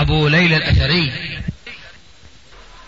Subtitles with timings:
[0.00, 1.12] أبو ليلى الأثري.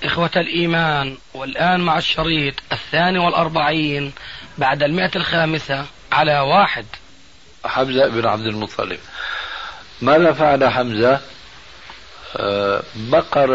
[0.04, 4.12] إخوة الإيمان والآن مع الشريط الثاني والأربعين
[4.58, 6.86] بعد المئة الخامسة على واحد.
[7.64, 8.98] حمزة بن عبد المطلب.
[10.02, 11.20] ماذا فعل حمزة؟
[12.36, 13.50] آه، بقر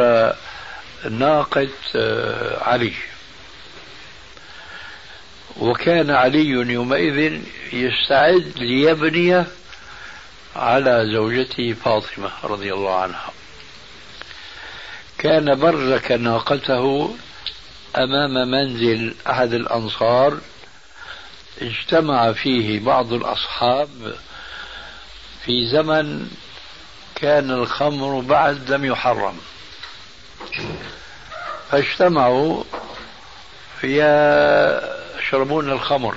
[1.10, 2.94] ناقة آه، علي.
[5.58, 7.42] وكان علي يومئذ
[7.74, 9.44] يستعد ليبني
[10.56, 13.32] على زوجته فاطمة رضي الله عنها.
[15.18, 17.16] كان برك ناقته
[17.98, 20.38] أمام منزل أحد الأنصار
[21.62, 23.90] اجتمع فيه بعض الأصحاب
[25.46, 26.30] في زمن
[27.16, 29.38] كان الخمر بعد لم يحرم.
[31.72, 32.64] فاجتمعوا
[33.84, 36.16] يشربون الخمر.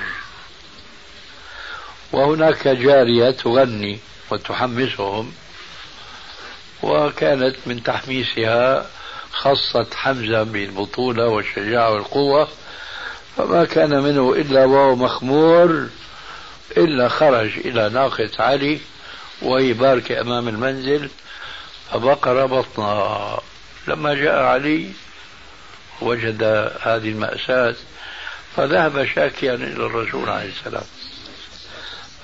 [2.13, 3.99] وهناك جارية تغني
[4.31, 5.33] وتحمسهم
[6.83, 8.87] وكانت من تحميسها
[9.33, 12.49] خصت حمزة بالبطولة والشجاعة والقوة
[13.37, 15.89] فما كان منه إلا وهو مخمور
[16.77, 18.81] إلا خرج إلى ناقة علي
[19.43, 21.11] وهي باركة أمام المنزل
[21.91, 23.41] فبقر بطنها
[23.89, 24.91] لما جاء علي
[26.01, 26.43] وجد
[26.83, 27.75] هذه المأساة
[28.57, 30.85] فذهب شاكيا إلى الرسول عليه السلام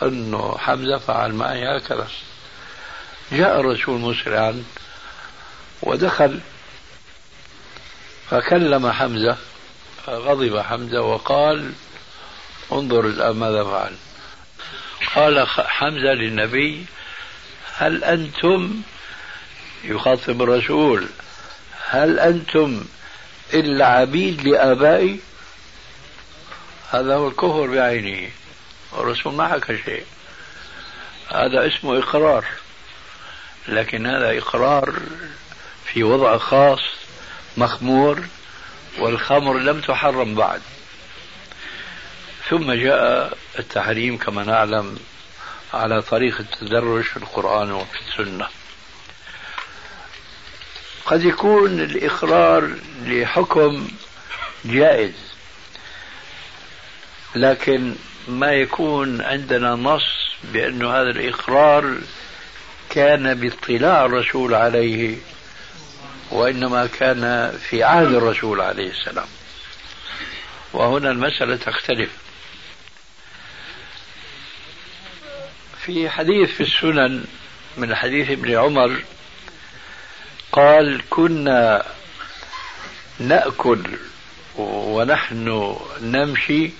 [0.03, 2.09] أنه حمزة فعل معي هكذا.
[3.33, 4.65] جاء الرسول مسرعا
[5.83, 6.41] ودخل
[8.30, 9.36] فكلم حمزة
[10.06, 11.72] فغضب حمزة وقال
[12.72, 13.97] انظر الآن ماذا فعل.
[15.14, 16.86] قال حمزة للنبي
[17.76, 18.82] هل أنتم
[19.84, 21.09] يخاطب الرسول
[21.88, 22.84] هل أنتم
[23.54, 25.20] إلا عبيد لآبائي؟
[26.91, 28.31] هذا هو الكفر بعينه
[28.92, 30.04] الرسول ما حكى شيء.
[31.28, 32.44] هذا اسمه إقرار
[33.69, 34.94] لكن هذا إقرار
[35.84, 36.81] في وضع خاص
[37.56, 38.25] مخمور
[38.99, 40.61] والخمر لم تحرم بعد.
[42.50, 44.99] ثم جاء التحريم كما نعلم
[45.75, 48.47] على طريق التدرج في القرآن وفي السنة.
[51.06, 52.71] قد يكون الإقرار
[53.03, 53.89] لحكم
[54.65, 55.15] جائز
[57.34, 57.95] لكن
[58.28, 60.03] ما يكون عندنا نص
[60.45, 61.99] بأن هذا الإقرار
[62.91, 65.16] كان باطلاع الرسول عليه
[66.31, 69.26] وإنما كان في عهد الرسول عليه السلام.
[70.72, 72.10] وهنا المسألة تختلف.
[75.84, 77.25] في حديث في السنن
[77.76, 79.03] من حديث ابن عمر
[80.53, 81.86] قال كنا
[83.19, 83.81] نأكل
[84.56, 86.70] ونحن نمشي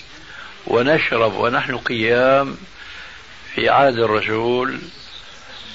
[0.67, 2.57] ونشرب ونحن قيام
[3.55, 4.79] في عهد الرسول.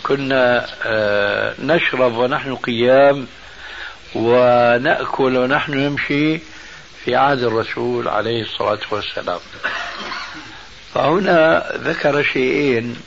[0.03, 3.27] كنا آه، نشرب ونحن قيام
[4.15, 6.39] ونأكل ونحن نمشي
[7.05, 9.39] في عهد الرسول عليه الصلاة والسلام.
[10.93, 12.97] فهنا ذكر شيئين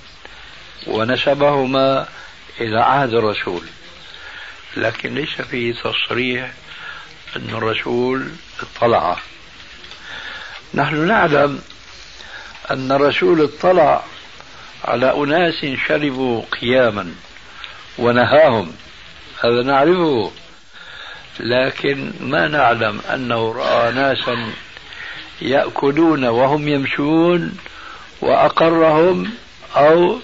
[0.86, 2.06] ونسبهما
[2.60, 3.62] إلى عهد الرسول.
[4.76, 6.52] لكن ليس فيه تصريح
[7.36, 8.28] أن الرسول
[8.60, 9.16] اطلع.
[10.74, 11.62] نحن نعلم
[12.70, 14.02] أن الرسول اطلع
[14.84, 17.14] على أناس شربوا قياما
[17.98, 18.72] ونهاهم.
[19.44, 20.32] هذا نعرفه.
[21.40, 24.52] لكن ما نعلم أنه رأى ناسا
[25.42, 27.56] يأكلون وهم يمشون
[28.20, 29.30] وأقرهم
[29.76, 30.18] أو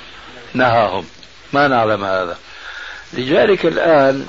[0.55, 1.05] نهاهم.
[1.53, 2.39] ما نعلم هذا.
[3.13, 4.27] لذلك الآن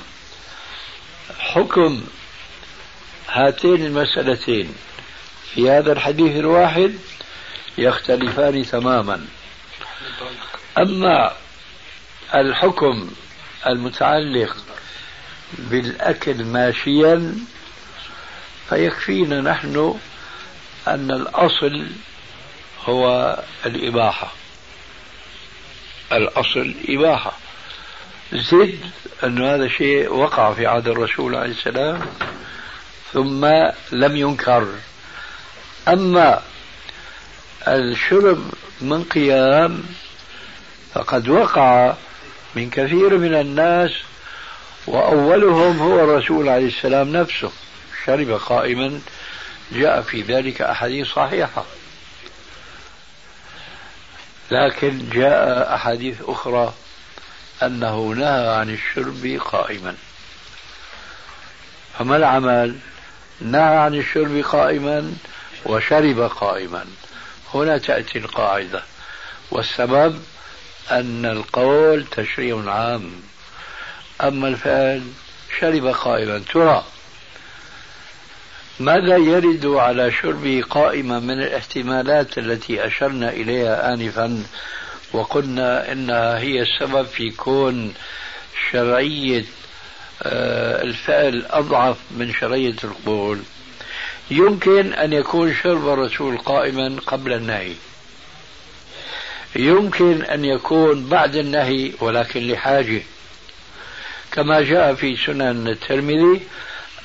[1.39, 2.01] حكم
[3.29, 4.75] هاتين المسألتين
[5.53, 6.93] في هذا الحديث الواحد
[7.77, 9.25] يختلفان تماما.
[10.77, 11.31] أما
[12.35, 13.11] الحكم
[13.67, 14.55] المتعلق
[15.57, 17.35] بالأكل ماشيا
[18.69, 19.99] فيكفينا نحن
[20.87, 21.87] أن الأصل
[22.85, 24.31] هو الإباحة.
[26.11, 27.37] الأصل إباحة.
[28.33, 28.79] زد
[29.23, 32.01] أن هذا شيء وقع في عهد الرسول عليه السلام
[33.13, 33.45] ثم
[33.91, 34.67] لم ينكر.
[35.87, 36.41] أما
[37.67, 38.51] الشرب
[38.81, 39.83] من قيام
[40.93, 41.95] فقد وقع
[42.55, 43.91] من كثير من الناس
[44.87, 47.51] وأولهم هو الرسول عليه السلام نفسه
[48.05, 49.01] شرب قائما
[49.71, 51.65] جاء في ذلك أحاديث صحيحة.
[54.51, 56.73] لكن جاء أحاديث أخرى
[57.63, 59.95] أنه نهى عن الشرب قائما.
[61.99, 62.75] فما العمل؟
[63.41, 65.13] نهى عن الشرب قائما
[65.65, 66.85] وشرب قائما.
[67.53, 68.83] هنا تأتي القاعدة.
[69.51, 70.23] والسبب
[70.91, 73.30] أن القول تشريع عام.
[74.27, 75.03] أما الفعل
[75.59, 76.41] شرب قائما.
[76.53, 76.83] ترى
[78.79, 84.43] ماذا يرد على شربه قائما من الاحتمالات التي أشرنا إليها آنفا
[85.13, 87.93] وقلنا إنها هي السبب في كون
[88.71, 89.45] شرعية
[90.23, 93.39] آه، الفعل أضعف من شرعية القول
[94.31, 97.73] يمكن أن يكون شرب الرسول قائما قبل النهي.
[99.55, 103.01] يمكن أن يكون بعد النهي ولكن لحاجة.
[104.31, 106.41] كما جاء في سنن الترمذي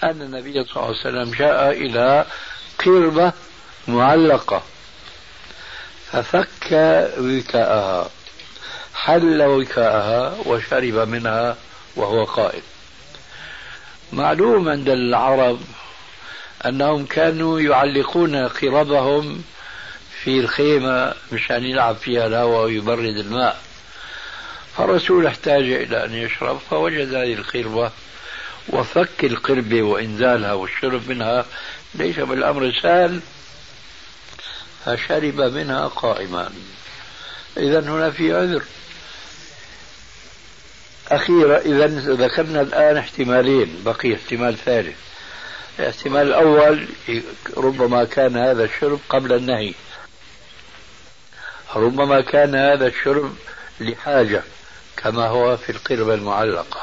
[0.04, 2.24] أن النبي صلى الله عليه وسلم جاء إلى
[2.84, 3.32] قربة
[3.88, 4.62] معلقة
[6.12, 6.72] ففك
[7.18, 8.10] وكاءها
[8.94, 11.56] حل وكاءها وشرب منها
[11.96, 12.62] وهو قائم
[14.12, 15.60] معلوم عند العرب
[16.66, 19.42] أنهم كانوا يعلقون قربهم
[20.22, 23.65] في الخيمة مشان يلعب فيها الهواء ويبرد الماء.
[24.76, 27.90] فالرسول احتاج إلى أن يشرب فوجد هذه القربة
[28.68, 31.46] وفك القربة وإنزالها والشرب منها
[31.94, 33.20] ليس بالأمر سهل
[34.84, 36.50] فشرب منها قائما.
[37.56, 38.62] إذا هنا في عذر.
[41.08, 44.96] أخيرا إذا ذكرنا الآن احتمالين بقي احتمال ثالث.
[45.78, 46.88] الاحتمال الأول
[47.56, 49.74] ربما كان هذا الشرب قبل النهي.
[51.76, 53.36] ربما كان هذا الشرب
[53.80, 54.42] لحاجة.
[55.06, 56.80] كما هو في القربة المعلقة.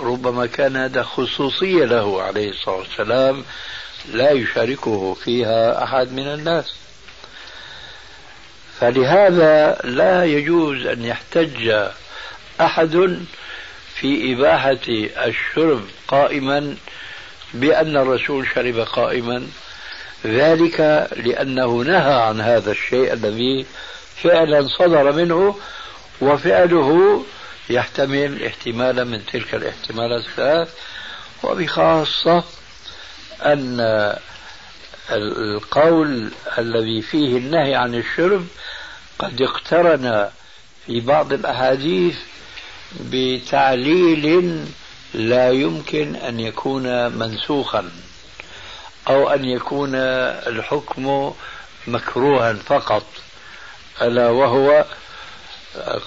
[0.00, 3.44] ربما كان هذا خصوصية له عليه الصلاة والسلام
[4.12, 6.74] لا يشاركه فيها أحد من الناس.
[8.80, 11.88] فلهذا لا يجوز أن يحتج
[12.60, 13.18] أحد
[13.94, 14.86] في إباحة
[15.28, 16.76] الشرب قائما
[17.54, 19.46] بأن الرسول شرب قائما.
[20.26, 23.66] ذلك لأنه نهى عن هذا الشيء الذي
[24.22, 25.56] فعلا صدر منه
[26.20, 27.24] وفعله
[27.70, 30.68] يحتمل احتمالا من تلك الاحتمالات الثلاث
[31.42, 32.44] وبخاصة
[33.42, 33.80] أن
[35.10, 38.46] القول الذي فيه النهي عن الشرب
[39.18, 40.28] قد اقترن
[40.86, 42.16] في بعض الأحاديث
[43.00, 44.64] بتعليل
[45.14, 47.90] لا يمكن أن يكون منسوخا
[49.08, 51.32] أو أن يكون الحكم
[51.86, 53.06] مكروها فقط
[54.02, 54.84] ألا وهو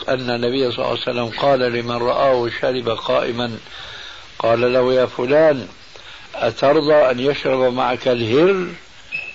[0.10, 3.58] أن النبي صلى الله عليه وسلم قال لمن رآه شرب قائما
[4.40, 5.68] قال له يا فلان
[6.36, 8.68] أترضى أن يشرب معك الهر؟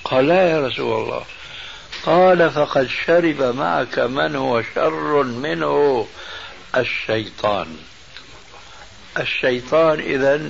[0.05, 1.25] قال لا يا رسول الله.
[2.06, 6.06] قال فقد شرب معك من هو شر منه؟
[6.76, 7.76] الشيطان.
[9.19, 10.40] الشيطان إذا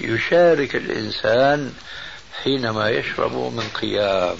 [0.00, 1.72] يشارك الإنسان
[2.44, 4.36] حينما يشرب من قيام.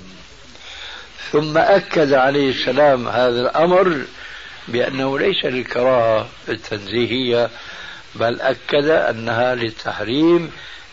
[1.33, 4.05] ثم أكد عليه السلام هذا الأمر
[4.69, 7.51] بأنه ليس للكراهة التنزيهية
[8.15, 10.51] بل أكد أنها للتحريم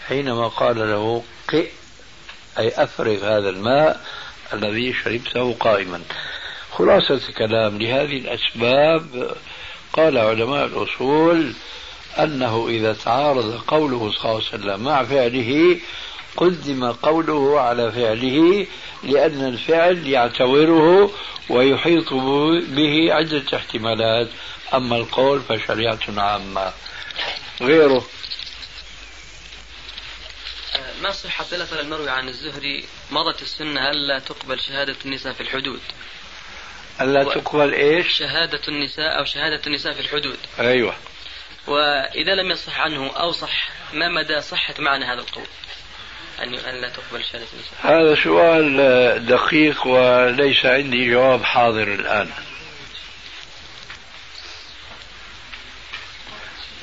[0.08, 1.68] حينما قال له قئ
[2.60, 4.02] أي أفرغ هذا الماء
[4.54, 6.02] الذي شربته قائما.
[6.72, 9.36] خلاصة الكلام لهذه الأسباب
[9.94, 11.54] قال علماء الأصول
[12.20, 15.80] أنه إذا تعارض قوله صلى الله عليه وسلم مع فعله
[16.38, 18.68] قدم قوله على فعله
[19.04, 21.12] لأن الفعل يعتبره
[21.50, 22.14] ويحيط
[22.64, 24.30] به عدة احتمالات
[24.74, 26.74] أما القول فشريعة عامة.
[27.62, 28.06] غيره.
[31.02, 35.80] ما صحة الأثر المروي عن الزهري؟ مضت السنة ألا تقبل شهادة النساء في الحدود.
[37.02, 40.38] ألا تقبل إيش؟ شهادة النساء أو شهادة النساء في الحدود.
[40.60, 40.96] أيوة.
[41.68, 45.48] وإذا لم يصح عنه أو صح ما مدى صحة معنى هذا القول؟
[46.40, 47.80] أن أن لا تقبل شهادة النساء.
[47.82, 52.32] هذا سؤال دقيق وليس عندي جواب حاضر الآن.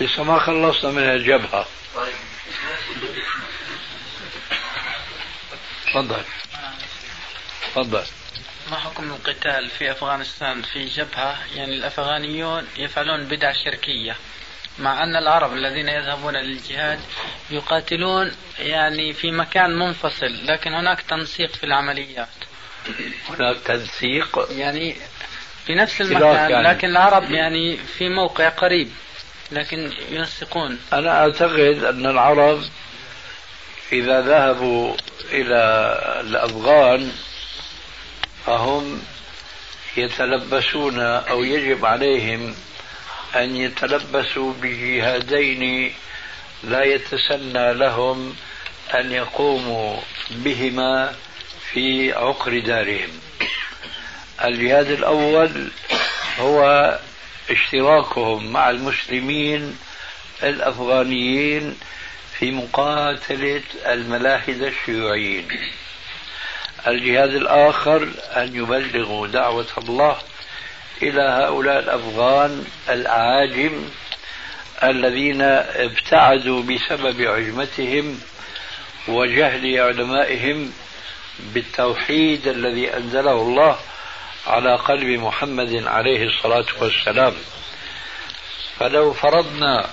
[0.00, 1.66] لسه ما خلصنا من الجبهة.
[5.86, 6.22] تفضل.
[7.66, 8.04] تفضل.
[8.70, 14.16] ما حكم القتال في أفغانستان في جبهة؟ يعني الأفغانيون يفعلون بدع شركية.
[14.78, 17.00] مع أن العرب الذين يذهبون للجهاد
[17.50, 22.28] يقاتلون يعني في مكان منفصل لكن هناك تنسيق في العمليات.
[23.28, 24.96] هناك تنسيق؟ يعني
[25.66, 26.68] في نفس المكان يعني.
[26.68, 28.88] لكن العرب يعني في موقع قريب
[29.52, 30.78] لكن ينسقون.
[30.92, 32.62] أنا أعتقد أن العرب
[33.92, 34.94] إذا ذهبوا
[35.32, 35.60] إلى
[36.20, 37.12] الأفغان
[38.46, 39.02] فهم
[39.96, 42.54] يتلبسون أو يجب عليهم
[43.36, 45.94] أن يتلبسوا بجهادين
[46.64, 48.36] لا يتسنى لهم
[48.94, 49.96] أن يقوموا
[50.30, 51.14] بهما
[51.72, 53.20] في عقر دارهم.
[54.44, 55.68] الجهاد الأول
[56.38, 56.98] هو
[57.50, 59.78] اشتراكهم مع المسلمين
[60.42, 61.78] الأفغانيين
[62.38, 65.48] في مقاتلة الملاحدة الشيوعيين.
[66.86, 70.18] الجهاد الآخر أن يبلغوا دعوة الله
[71.02, 73.84] إلى هؤلاء الأفغان الأعاجم
[74.82, 78.20] الذين ابتعدوا بسبب عجمتهم
[79.08, 80.72] وجهل علمائهم
[81.54, 83.76] بالتوحيد الذي أنزله الله
[84.46, 87.34] على قلب محمد عليه الصلاة والسلام.
[88.78, 89.90] فلو فرضنا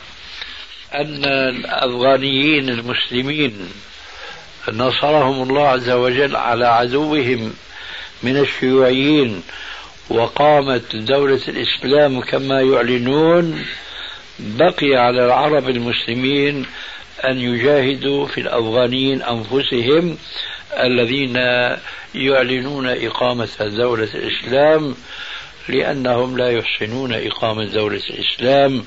[0.96, 3.74] أن الأفغانيين المسلمين
[4.70, 7.54] نصرهم الله عز وجل على عدوهم
[8.24, 9.44] من الشيوعيين
[10.10, 13.66] وقامت دولة الإسلام كما يعلنون
[14.40, 16.66] بقي على العرب المسلمين
[17.26, 20.18] أن يجاهدوا في الأفغانيين أنفسهم
[20.80, 21.36] الذين
[22.16, 24.96] يعلنون إقامة دولة الإسلام
[25.70, 28.86] لأنهم لا يحسنون إقامة دولة الإسلام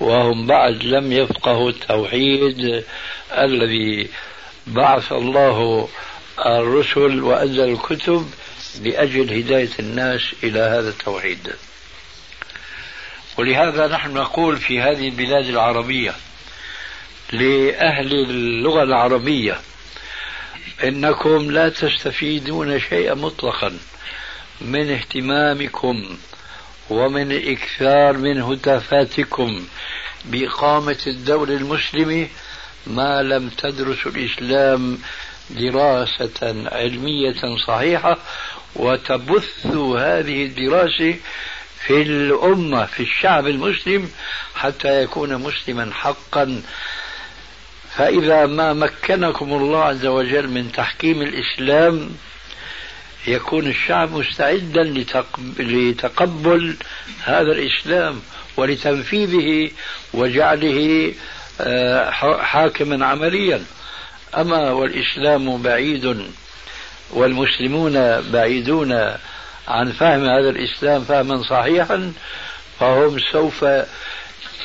[0.00, 2.84] وهم بعد لم يفقهوا التوحيد
[3.38, 4.08] الذي
[4.66, 5.88] بعث الله
[6.46, 8.26] الرسل وأنزل الكتب
[8.80, 11.52] لأجل هداية الناس إلى هذا التوحيد.
[13.38, 16.14] ولهذا نحن نقول في هذه البلاد العربية
[17.32, 19.60] لأهل اللغة العربية
[20.84, 23.78] إنكم لا تستفيدون شيئا مطلقا
[24.60, 26.16] من اهتمامكم
[26.90, 29.66] ومن الإكثار من هتافاتكم
[30.24, 32.28] بإقامة الدولة المسلمة
[32.86, 34.98] ما لم تدرسوا الإسلام
[35.50, 38.18] دراسة علمية صحيحة
[38.76, 41.14] وتبثوا هذه الدراسة
[41.86, 44.10] في الأمة في الشعب المسلم
[44.54, 46.62] حتى يكون مسلما حقا.
[47.96, 52.10] فإذا ما مكنكم الله عز وجل من تحكيم الإسلام
[53.26, 55.04] يكون الشعب مستعدا
[55.58, 56.76] لتقبل
[57.24, 58.20] هذا الإسلام
[58.56, 59.70] ولتنفيذه
[60.14, 61.12] وجعله
[61.60, 62.10] آه،
[62.40, 63.64] حاكما عمليا.
[64.36, 66.32] أما والإسلام بعيد
[67.12, 68.92] والمسلمون بعيدون
[69.68, 72.12] عن فهم هذا الإسلام فهما صحيحا
[72.80, 73.64] فهم سوف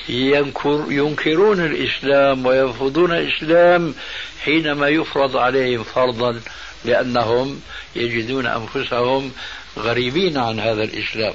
[0.10, 3.96] ينكر ينكرون الإسلام ويرفضون الإسلام
[4.44, 6.42] حينما يفرض عليهم فرضا
[6.86, 7.62] لأنهم
[7.96, 9.32] يجدون أنفسهم
[9.78, 11.34] غريبين عن هذا الإسلام.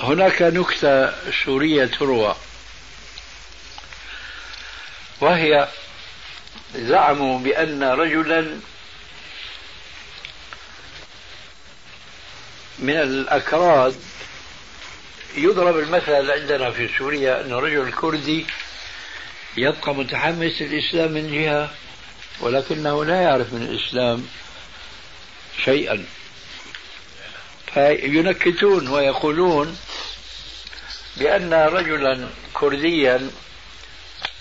[0.00, 1.12] هناك نكتة
[1.44, 2.34] سورية تروى
[5.20, 5.68] وهي
[6.74, 8.46] زعموا بأن رجلا
[12.78, 13.94] من الأكراد
[15.36, 18.46] يضرب المثل عندنا في سوريا أن رجل كردي
[19.56, 21.70] يبقى متحمس للإسلام من جهة
[22.40, 24.26] ولكنه لا يعرف من الإسلام
[25.64, 26.04] شيئا.
[27.74, 29.78] فينكتون ويقولون
[31.16, 33.30] بأن رجلا كرديا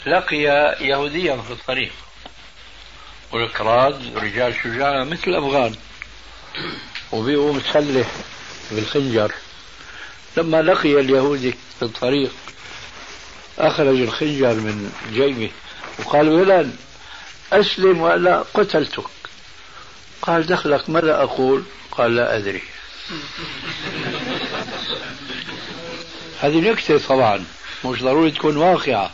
[0.05, 0.37] لقي
[0.81, 1.91] يهوديا في الطريق.
[3.31, 5.75] والكراد رجال شجاع مثل الأفغان
[7.15, 8.11] وبيقوا مسلح
[8.71, 9.31] بالخنجر.
[10.37, 12.31] لما لقي اليهودي في الطريق
[13.59, 15.51] أخرج الخنجر من جيبه
[15.99, 16.75] وقال ولد
[17.53, 19.03] أسلم ولا قتلتك.
[20.21, 22.61] قال دخلك ماذا أقول؟ قال لا أدري.
[26.41, 27.45] هذه نكتة طبعا
[27.85, 29.11] مش ضروري تكون واقعة.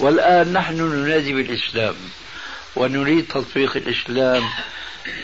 [0.00, 1.94] والآن نحن ننادي بالإسلام
[2.76, 4.42] ونريد تطبيق الإسلام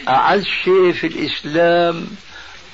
[0.09, 2.07] أعز شيء في الإسلام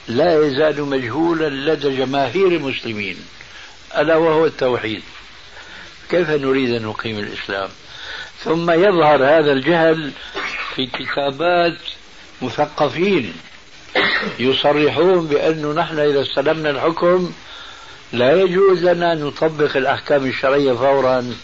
[0.08, 3.16] لا يزال مجهولا لدى جماهير المسلمين
[3.98, 5.02] ألا وهو التوحيد.
[6.10, 7.68] كيف نريد أن نقيم الإسلام؟
[8.44, 10.12] ثم يظهر هذا الجهل
[10.74, 11.78] في كتابات
[12.42, 13.32] مثقفين
[14.38, 17.32] يصرحون بأنه نحن إذا استلمنا الحكم
[18.12, 21.34] لا يجوز لنا أن نطبق الأحكام الشرعية فورا.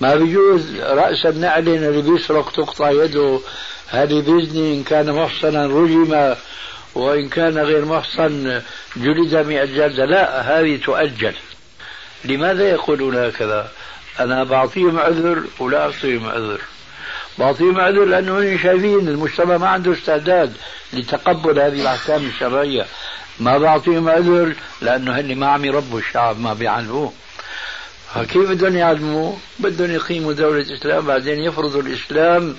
[0.00, 3.40] ما بيجوز رأسا نعلن اللي بيسرق تقطع يده
[3.88, 6.34] هذه بإذنه إن كان محصنا رجم
[6.94, 8.62] وإن كان غير محصن
[8.96, 10.04] جلد مئة جلدة.
[10.04, 11.34] لا هذه تؤجل.
[12.24, 13.70] لماذا يقولون هكذا؟
[14.20, 16.60] أنا بعطيهم عذر ولا أعطيهم عذر
[17.38, 20.52] بعطيهم عذر لأنه شايفين المجتمع ما عنده استعداد
[20.92, 22.86] لتقبل هذه الأحكام الشرعية.
[23.40, 27.12] ما بعطيهم عذر لأنه هن ما عم يربوا الشعب ما بيعلموه
[28.14, 32.56] كيف بدهم يعلموا؟ بدهم يقيموا دولة إسلام بعدين يفرضوا الإسلام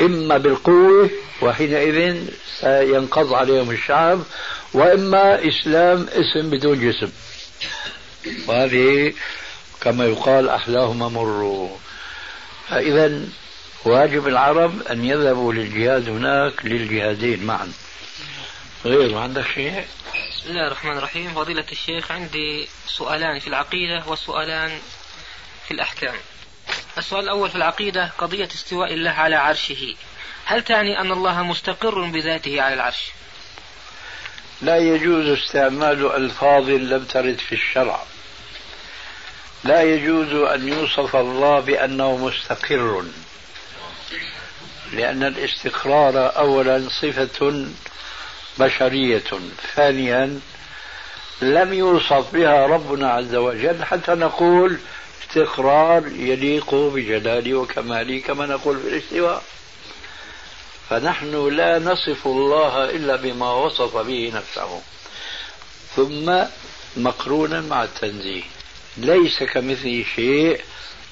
[0.00, 1.10] إما بالقوة
[1.42, 2.26] وحينئذ
[2.60, 4.22] سينقض عليهم الشعب
[4.72, 7.12] وإما إسلام اسم بدون جسم.
[8.46, 9.14] وهذه
[9.80, 11.70] كما يقال أحلاهما مر
[12.68, 13.20] فإذا
[13.84, 17.72] واجب العرب أن يذهبوا للجهاد هناك للجهادين معا.
[18.84, 19.84] غير عندك شيء؟
[20.30, 21.34] بسم الله الرحمن الرحيم.
[21.34, 24.78] فضيلة الشيخ عندي سؤالان في العقيدة وسؤالان
[25.68, 26.14] في الأحكام.
[26.98, 29.94] السؤال الأول في العقيدة قضية استواء الله على عرشه.
[30.44, 33.12] هل تعني أن الله مستقر بذاته على العرش؟
[34.62, 38.02] لا يجوز استعمال ألفاظ لم ترد في الشرع.
[39.64, 43.04] لا يجوز أن يوصف الله بأنه مستقر.
[44.92, 47.66] لأن الاستقرار أولا صفة
[48.58, 49.24] بشرية
[49.74, 50.40] ثانيا
[51.42, 53.84] لم يوصف بها ربنا عز وجل.
[53.84, 54.78] حتى نقول
[55.28, 59.42] استقرار يليق بجلاله وكماله كما نقول في الاستواء.
[60.90, 64.82] فنحن لا نصف الله إلا بما وصف به نفسه.
[65.96, 66.44] ثم
[66.96, 68.42] مقرونا مع التنزيه.
[68.96, 70.60] ليس كمثله شيء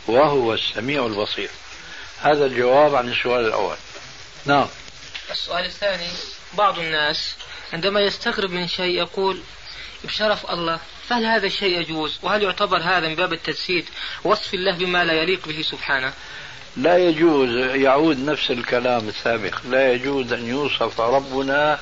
[0.07, 1.51] وهو السميع البصير.
[2.21, 3.77] هذا الجواب عن السؤال الأول.
[4.47, 4.69] نعم.
[5.31, 6.09] السؤال الثاني
[6.55, 7.35] بعض الناس
[7.73, 9.43] عندما يستغرب من شيء يقول
[10.05, 10.81] بشرف الله.
[11.13, 13.85] فهل هذا الشيء يجوز؟ وهل يعتبر هذا من باب التجسيد
[14.25, 16.13] وصف الله بما لا يليق به سبحانه؟
[16.77, 19.59] لا يجوز يعود نفس الكلام السابق.
[19.71, 21.79] لا يجوز أن يوصف ربنا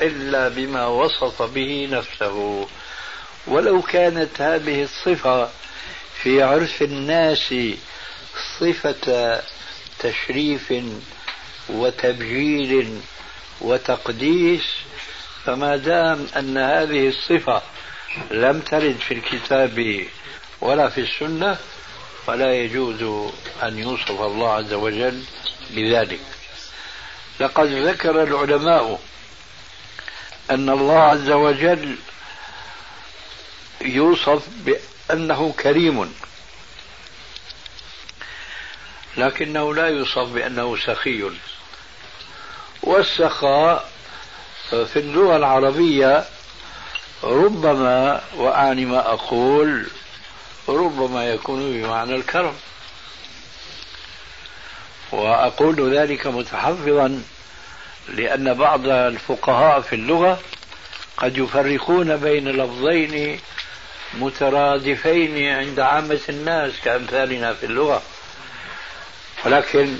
[0.00, 2.66] إلا بما وصف به نفسه.
[3.46, 5.50] ولو كانت هذه الصفة
[6.22, 7.54] في عرف الناس
[8.60, 9.40] صفة
[9.98, 10.74] تشريف
[11.68, 13.00] وتبجيل
[13.60, 14.66] وتقديس
[15.44, 17.62] فما دام أن هذه الصفة
[18.30, 20.06] لم ترد في الكتاب
[20.60, 21.58] ولا في السنة
[22.26, 23.30] فلا يجوز
[23.62, 25.22] أن يوصف الله عز وجل
[25.70, 26.20] بذلك.
[27.40, 29.00] لقد ذكر العلماء
[30.50, 31.96] أن الله عز وجل
[33.80, 36.14] يوصف بأنه كريم
[39.16, 41.30] لكنه لا يوصف بأنه سخي.
[42.82, 43.90] والسخاء
[44.70, 46.24] في اللغة العربية
[47.26, 49.86] ربما وأعني ما أقول
[50.68, 52.54] ربما يكون بمعنى الكرم.
[55.12, 57.22] وأقول ذلك متحفظا
[58.08, 60.40] لأن بعض الفقهاء في اللغة
[61.16, 63.40] قد يفرقون بين لفظين
[64.14, 68.02] مترادفين عند عامة الناس كأمثالنا في اللغة.
[69.44, 69.98] ولكن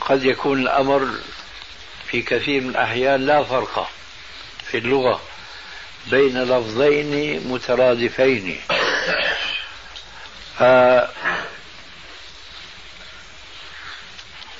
[0.00, 1.08] قد يكون الأمر
[2.06, 3.90] في كثير من الأحيان لا فرق
[4.64, 5.20] في اللغة.
[6.06, 8.60] بين لفظين مترادفين.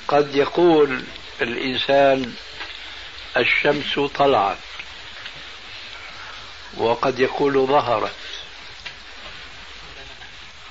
[0.08, 1.02] قد يقول
[1.42, 2.34] الإنسان
[3.36, 4.56] الشمس طلعت
[6.76, 8.14] وقد يقول ظهرت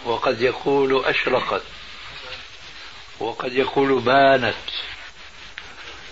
[0.06, 1.62] وقد يقول أشرقت
[3.20, 4.56] وقد يقول بانت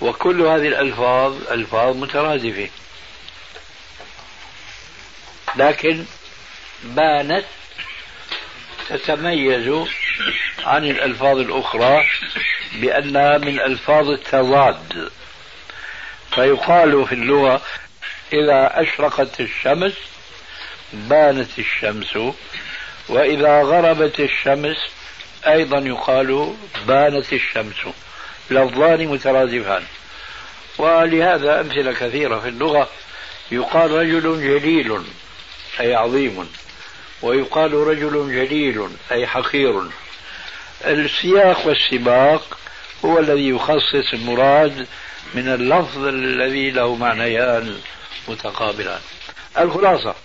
[0.02, 2.70] وكل هذه الألفاظ ألفاظ مترادفة
[5.58, 6.06] لكن
[6.84, 7.46] بانت
[8.90, 9.88] تتميز
[10.64, 12.08] عن الألفاظ الأخرى
[12.74, 15.12] بأنها من ألفاظ التضاد.
[16.36, 17.62] فيقال في اللغة
[18.34, 19.94] إذا أشرقت الشمس
[20.94, 22.18] بانت الشمس
[23.10, 24.78] وإذا غربت الشمس
[25.48, 26.56] أيضا يقال
[26.88, 27.76] بانت الشمس.
[28.52, 29.84] لفظان مترادفان.
[30.78, 32.90] ولهذا أمثلة كثيرة في اللغة
[33.52, 35.04] يقال رجل جليل.
[35.80, 36.50] أي عظيم.
[37.22, 39.84] ويقال رجل جليل أي حقير.
[40.86, 42.58] السياق والسباق
[43.06, 44.88] هو الذي يخصص المراد
[45.34, 47.80] من اللفظ الذي له معنيان
[48.28, 49.02] متقابلان.
[49.58, 50.16] الخلاصة.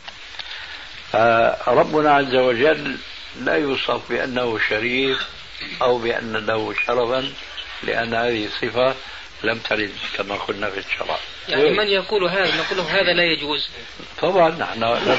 [1.69, 2.97] ربنا عز وجل
[3.41, 5.19] لا يوصف بأنه شريف
[5.83, 7.33] أو بأن له شرفا
[7.83, 8.95] لأن هذه صفة
[9.45, 11.19] لم ترد كما قلنا في الشرع.
[11.49, 13.69] يعني من يقول هذا نقول له هذا لا يجوز.
[14.21, 15.19] طبعا نحن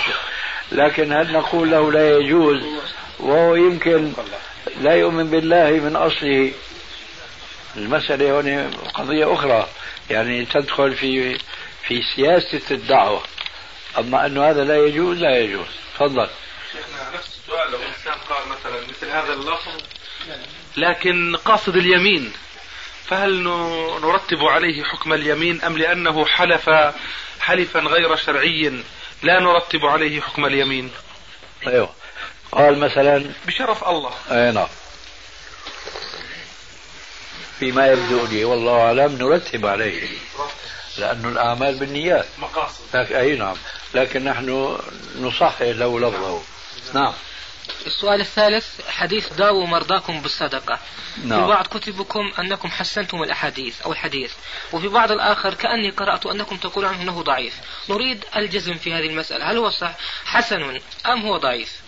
[0.71, 2.63] لكن هل نقول له لا يجوز؟
[3.19, 4.13] وهو يمكن
[4.81, 6.51] لا يؤمن بالله من أصله.
[7.77, 9.67] المسألة هنا قضية أخرى.
[10.09, 11.38] يعني تدخل في
[11.88, 13.23] في سياسة الدعوة.
[13.97, 15.67] أما أنه هذا لا يجوز لا يجوز.
[15.95, 16.29] تفضل.
[16.71, 17.71] شيخنا نفس السؤال.
[17.71, 19.81] لو إنسان قال مثلا مثل هذا اللفظ
[20.77, 22.33] لكن قاصد اليمين.
[23.13, 23.43] فهل
[24.02, 26.69] نرتب عليه حكم اليمين أم لأنه حلف
[27.39, 28.84] حلفا غير شرعي؟
[29.23, 30.91] لا نرتب عليه حكم اليمين.
[31.67, 31.89] أيوه.
[32.52, 34.12] قال مثلا بشرف الله.
[34.32, 34.67] أي نعم.
[37.60, 40.08] فيما يبدو لي والله أعلم نرتب عليه
[40.97, 42.26] لأن الأعمال بالنيات.
[42.38, 42.95] مقاصد.
[42.95, 43.56] أي نعم.
[43.93, 44.78] لكن نحن
[45.19, 46.41] نصحح له لفظه.
[46.93, 47.13] نعم.
[47.86, 50.80] السؤال الثالث حديث داووا مرضاكم بالصدقة.
[51.23, 51.41] نعم.
[51.41, 54.34] في بعض كتبكم أنكم حسنتم الأحاديث أو الحديث
[54.73, 57.54] وفي بعض الآخر كأني قرأت أنكم تقولون عنه أنه ضعيف.
[57.89, 59.93] نريد الجزم في هذه المسألة هل هو صح؟
[60.26, 61.82] حسن أم هو ضعيف؟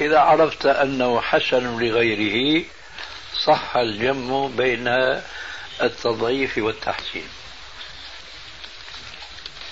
[0.00, 2.64] إذا عرفت أنه حسن لغيره
[3.44, 4.88] صح الجم بين
[5.82, 7.28] التضعيف والتحسين.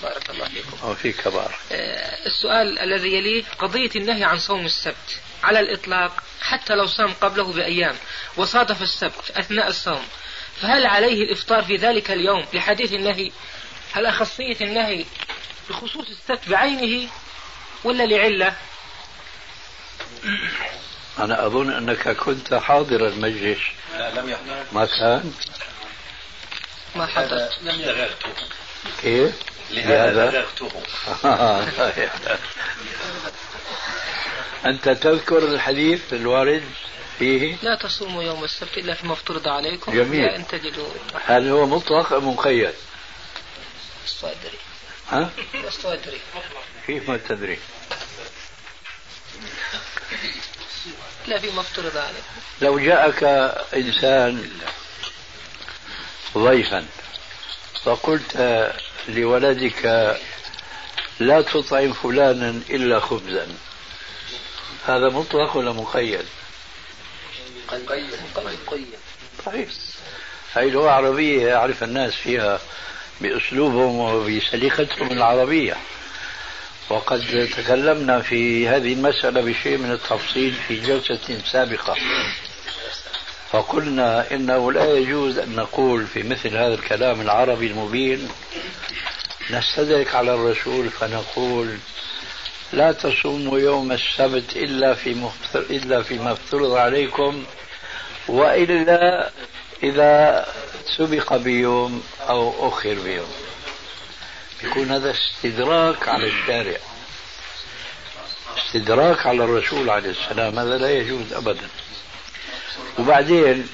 [0.03, 0.89] بارك الله فيكم.
[0.89, 1.55] وفيك بارك.
[1.71, 7.53] آه، السؤال الذي يليه قضية النهي عن صوم السبت على الإطلاق حتى لو صام قبله
[7.53, 7.95] بأيام
[8.37, 10.05] وصادف السبت أثناء الصوم
[10.61, 13.31] فهل عليه الإفطار في ذلك اليوم لحديث النهي؟
[13.93, 15.05] هل أخصية النهي
[15.69, 17.09] بخصوص السبت بعينه
[17.83, 18.55] ولا لعلة؟
[21.19, 23.59] أنا أظن أنك كنت حاضر المجلس.
[23.93, 24.65] لا لم يحضر.
[24.71, 25.33] ما كان؟
[26.95, 28.29] ما حدث لم يغرته
[29.01, 29.35] كيف؟
[29.71, 30.71] لهذا بلغته
[34.65, 36.63] أنت تذكر الحديث الوارد
[37.19, 40.25] فيه لا تصوموا يوم السبت إلا فيما افترض عليكم جميل.
[40.25, 40.87] إن تجدوا
[41.25, 42.73] هل هو مطلق أم مقيد؟
[44.05, 44.57] لست أدري
[45.09, 45.29] ها؟
[45.67, 46.19] لست أدري
[46.87, 47.59] كيف ما تدري؟
[51.27, 52.23] لا فيما افترض عليكم
[52.61, 53.23] لو جاءك
[53.73, 54.51] إنسان
[56.37, 56.85] ضيفا
[57.85, 58.37] فقلت
[59.07, 59.85] لولدك
[61.19, 63.47] لا تطعم فلانا إلا خبزا.
[64.85, 66.25] هذا مطلق ولا مقيد؟
[67.67, 68.85] قيد قيد
[69.45, 69.67] طيب.
[70.53, 72.59] هاي لغة عربية يعرف الناس فيها
[73.21, 75.77] بأسلوبهم وبسليقتهم العربية.
[76.89, 81.95] وقد تكلمنا في هذه المسألة بشيء من التفصيل في جلسة سابقة.
[83.51, 88.29] فقلنا إنه لا يجوز أن نقول في مثل هذا الكلام العربي المبين
[89.51, 91.77] نستدرك على الرسول فنقول
[92.73, 97.43] لا تصوموا يوم السبت إلا في إلا فيما افترض عليكم
[98.27, 99.31] وإلا
[99.83, 100.45] إذا
[100.97, 103.31] سبق بيوم أو أخر بيوم.
[104.63, 106.77] يكون هذا استدراك على الشارع.
[108.57, 111.67] استدراك على الرسول عليه السلام هذا لا يجوز أبدا.
[112.99, 113.67] وبعدين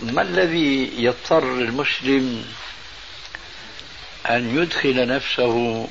[0.00, 2.44] ما الذي يضطر المسلم
[4.30, 5.88] أن يدخل نفسه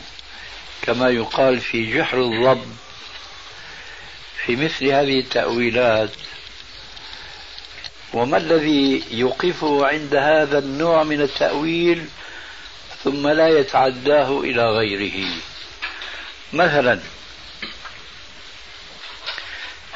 [0.81, 2.77] كما يقال في جحر الضب
[4.45, 6.09] في مثل هذه التأويلات؟
[8.13, 12.05] وما الذي يوقفه عند هذا النوع من التأويل
[13.03, 15.29] ثم لا يتعداه إلى غيره؟
[16.53, 16.99] مثلا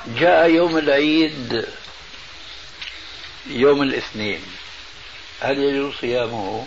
[0.07, 1.65] جاء يوم العيد
[3.47, 4.41] يوم الاثنين.
[5.41, 6.65] هل يجوز صيامه؟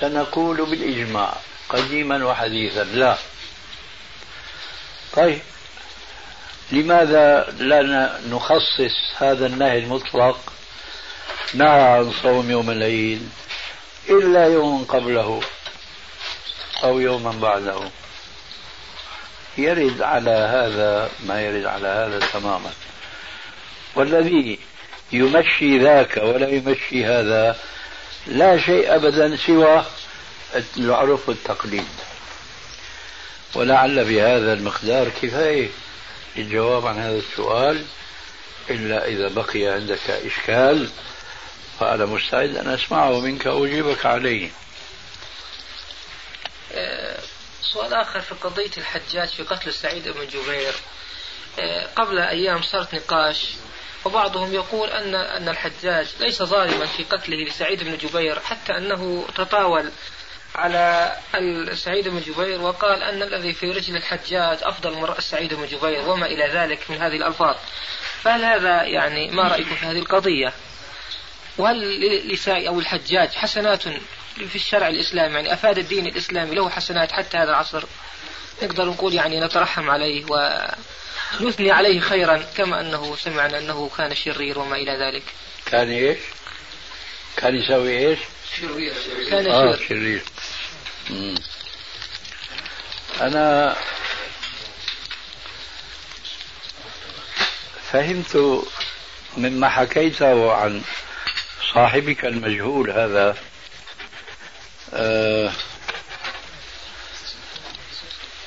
[0.00, 1.36] سنقول بالإجماع
[1.68, 3.16] قديما وحديثا لا.
[5.12, 5.40] طيب
[6.72, 10.52] لماذا لا نخصص هذا النهي المطلق؟
[11.54, 13.30] نهى عن صوم يوم العيد
[14.08, 15.40] إلا يوم قبله
[16.84, 17.90] أو يوما بعده.
[19.58, 22.70] يرد على هذا ما يرد على هذا تماما.
[23.94, 24.58] والذي
[25.12, 27.56] يمشي ذاك ولا يمشي هذا
[28.26, 29.84] لا شيء أبدا سوى
[30.76, 31.88] العرف والتقليد.
[33.54, 35.68] ولعل بهذا المقدار كفاية
[36.36, 37.84] للجواب عن هذا السؤال
[38.70, 40.88] إلا إذا بقي عندك إشكال
[41.80, 44.50] فأنا مستعد أن أسمعه منك وأجيبك عليه.
[46.72, 47.18] آه،
[47.62, 50.74] سؤال آخر في قضية الحجاج في قتل سعيد بن جبير.
[51.58, 53.46] آه، قبل أيام صارت نقاش
[54.04, 59.90] وبعضهم يقول أن أن الحجاج ليس ظالما في قتله لسعيد بن جبير حتى أنه تطاول
[60.54, 61.16] على
[61.74, 66.08] سعيد بن جبير وقال أن الذي في رجل الحجاج أفضل من رأس سعيد بن جبير
[66.08, 67.56] وما إلى ذلك من هذه الألفاظ.
[68.22, 70.52] فهل هذا يعني ما رأيكم في هذه القضية؟
[71.58, 73.86] وهل لسائي أو الحجاج حسنات
[74.34, 77.84] في الشرع الإسلامي يعني أفاد الدين الإسلامي له حسنات حتى هذا العصر
[78.62, 80.24] نقدر نقول يعني نترحم عليه
[81.40, 85.22] ونثني عليه خيرا كما أنه سمعنا أنه كان شرير وما إلى ذلك
[85.66, 86.18] كان إيش؟
[87.36, 88.18] كان يسوي إيش؟
[88.60, 88.94] شرير
[89.30, 90.22] كان آه شرير شرير
[91.10, 91.34] مم.
[93.20, 93.76] أنا
[97.92, 98.64] فهمت
[99.36, 100.82] مما حكيته عن
[101.74, 103.36] صاحبك المجهول هذا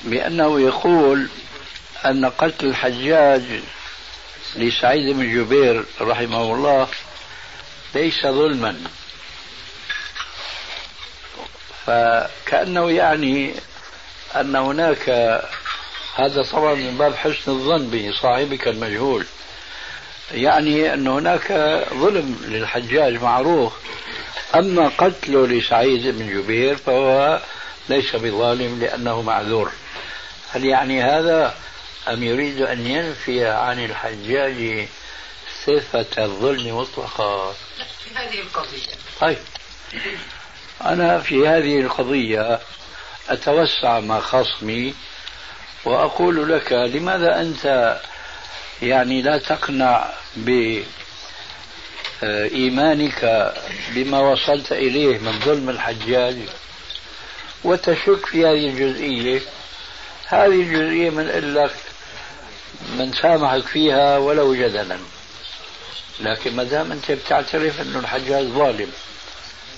[0.04, 1.28] بأنه يقول
[2.06, 3.42] أن قتل الحجاج
[4.56, 6.88] لسعيد بن جبير رحمه الله
[7.96, 8.80] ليس ظلما.
[11.86, 13.54] فكأنه يعني
[14.36, 15.10] أن هناك
[16.16, 19.26] هذا طبعا من باب حسن الظن بصاحبك المجهول
[20.32, 21.52] يعني أن هناك
[21.94, 23.74] ظلم للحجاج معروف
[24.56, 27.42] أما قتله لسعيد بن جبير فهو
[27.90, 29.72] ليس بظالم لأنه معذور.
[30.52, 31.56] هل يعني هذا
[32.08, 34.88] أم يريد أن ينفي عن الحجاج
[35.66, 37.52] صفة الظلم مطلقا؟
[38.04, 38.94] في هذه القضية.
[39.22, 39.38] طيب.
[40.86, 42.60] أنا في هذه القضية
[43.30, 44.94] أتوسع مع خصمي
[45.86, 47.98] وأقول لك لماذا أنت
[48.82, 50.10] يعني لا تقنع
[52.24, 53.54] بإيمانك
[53.96, 56.38] بما وصلت إليه من ظلم الحجاج
[57.64, 59.42] وتشك في هذه الجزئية.
[60.28, 61.76] هذه الجزئية من لك
[62.98, 64.98] من سامحك فيها ولو جدلا.
[66.20, 68.90] لكن ما دام أنت بتعترف انه الحجاج ظالم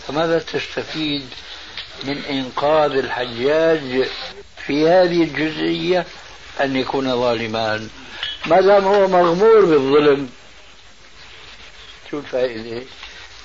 [0.08, 1.26] فماذا تستفيد
[2.04, 4.08] من إنقاذ الحجاج
[4.68, 6.06] في هذه الجزئية
[6.62, 7.88] أن يكون ظالما
[8.46, 10.30] ما دام هو مغمور بالظلم
[12.12, 12.84] شو الفائده؟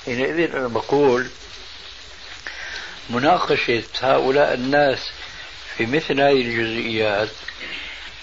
[0.04, 1.26] حينئذ أنا بقول
[3.10, 4.98] مناقشة هؤلاء الناس
[5.76, 7.28] في مثل هذه الجزئيات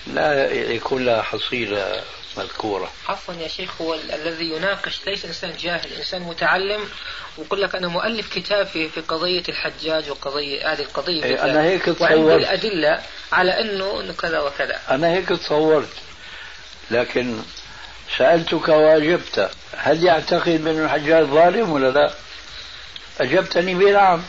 [0.08, 2.04] لا يكون لها حصيلة
[2.38, 6.82] مذكورة عفوا يا شيخ هو ال- الذي يناقش ليس إنسان جاهل إنسان متعلم
[7.38, 11.44] ويقول لك أنا مؤلف كتاب في في قضية الحجاج وقضية هذه القضية إيه،.
[11.44, 12.40] أنا هيك تصورت.
[12.40, 15.90] الأدلة على أنه كذا وكذا أنا هيك تصورت
[16.92, 17.40] لكن
[18.18, 22.14] سألتك وأجبت هل يعتقد بأن الحجاج ظالم ولا لا؟
[23.20, 24.24] أجبتني بنعم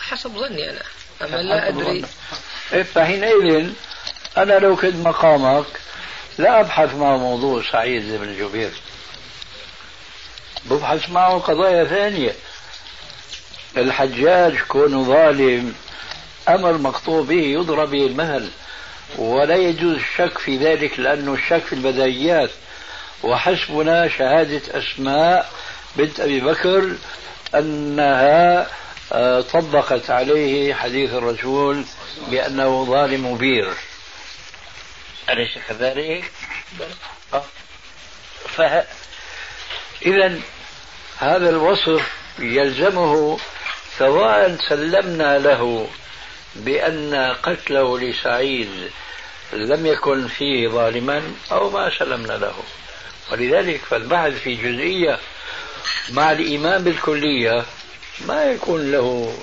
[0.00, 0.82] حسب ظني أنا
[1.22, 2.04] أما لا أدري.
[2.72, 3.70] إيه، فحينئذ
[4.36, 5.66] أنا لو كنت مقامك
[6.38, 8.70] لا أبحث مع موضوع سعيد بن جبير.
[10.64, 12.34] ببحث معه قضايا ثانية.
[13.76, 15.74] الحجاج كونه ظالم
[16.48, 18.50] أمر مقطوع به يضرب به المثل
[19.18, 22.50] ولا يجوز الشك في ذلك لأنه الشك في البدايات
[23.22, 25.52] وحسبنا شهادة أسماء
[25.96, 26.96] بنت أبي بكر
[27.54, 28.70] أنها
[29.12, 31.84] آه، طبقت عليه حديث الرسول
[32.28, 33.74] بأنه ظالم بير
[35.30, 36.32] أليس كذلك؟
[37.34, 37.44] آه.
[38.56, 38.84] فه...
[40.06, 40.40] إذا
[41.18, 43.38] هذا الوصف يلزمه
[43.98, 45.88] سواء سلمنا له
[46.56, 48.90] بأن قتله لسعيد
[49.52, 52.54] لم يكن فيه ظالما أو ما سلمنا له.
[53.32, 55.18] ولذلك فالبحث في جزئية
[56.10, 57.64] مع الإيمان بالكلية
[58.28, 59.34] ما يكون له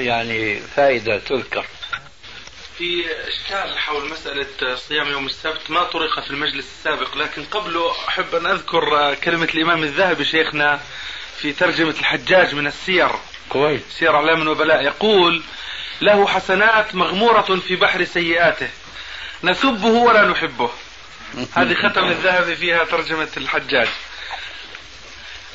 [0.00, 1.64] يعني فائدة تذكر.
[2.78, 8.34] في إشكال حول مسألة صيام يوم السبت ما طرق في المجلس السابق لكن قبله أحب
[8.34, 10.80] أن أذكر كلمة الإمام الذهبي شيخنا
[11.36, 13.08] في ترجمة الحجاج من السير.
[13.48, 13.80] كويس.
[13.90, 15.42] سير أعلام النبلاء يقول
[16.00, 18.68] له حسنات مغمورة في بحر سيئاته.
[19.44, 20.70] نسبه ولا نحبه.
[21.56, 23.88] هذه ختم الذهبي فيها ترجمة الحجاج.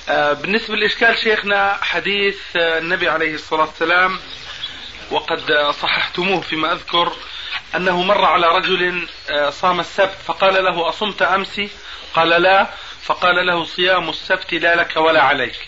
[0.10, 4.20] آه، بالنسبة للإشكال شيخنا حديث آه، النبي عليه الصلاة والسلام
[5.12, 7.14] وقد صححتموه فيما أذكر
[7.76, 11.62] أنه مر على رجل آه، صام السبت فقال له أصمت أمس
[12.14, 12.68] قال لا
[13.04, 15.68] فقال له صيام السبت لا لك ولا عليك.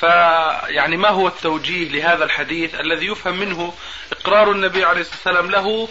[0.00, 3.74] فيعني ما هو التوجيه لهذا الحديث الذي يفهم منه
[4.12, 5.88] إقرار النبي عليه الصلاة والسلام له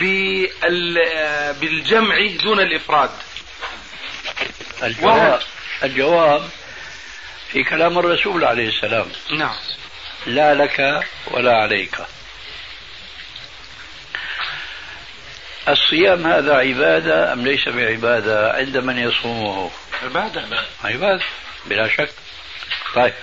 [0.00, 3.10] بال- بالجمع دون الإفراد.
[4.82, 5.40] الجواب
[5.82, 6.48] الجواب
[7.48, 9.06] في كلام الرسول عليه السلام.
[9.30, 9.54] نعم.
[10.26, 11.94] لا لك ولا عليك.
[15.68, 19.70] الصيام هذا عبادة أم ليس بعبادة عند من يصومه؟
[20.02, 20.44] عبادة.
[20.84, 21.22] عبادة
[21.66, 22.10] بلا شك.
[22.94, 23.14] طيب.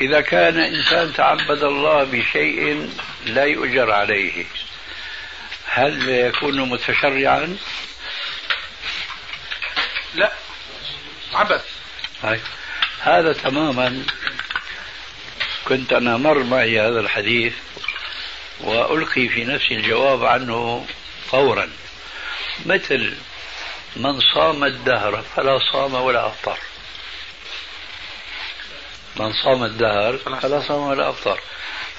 [0.00, 2.90] إذا كان إنسان تعبد الله بشيء
[3.24, 4.44] لا يؤجر عليه
[5.66, 7.56] هل يكون متشرعا؟
[10.14, 10.32] لا.
[11.34, 11.64] عبث.
[12.22, 12.40] طيب.
[13.00, 14.04] هذا تماما
[15.64, 17.54] كنت أنا مر معي هذا الحديث
[18.60, 20.86] وألقي في نفسي الجواب عنه
[21.30, 21.70] فورا.
[22.66, 23.14] مثل
[23.96, 26.58] من صام الدهر فلا صام ولا أفطر.
[29.16, 31.40] من صام الدهر فلا صام ولا أفطر.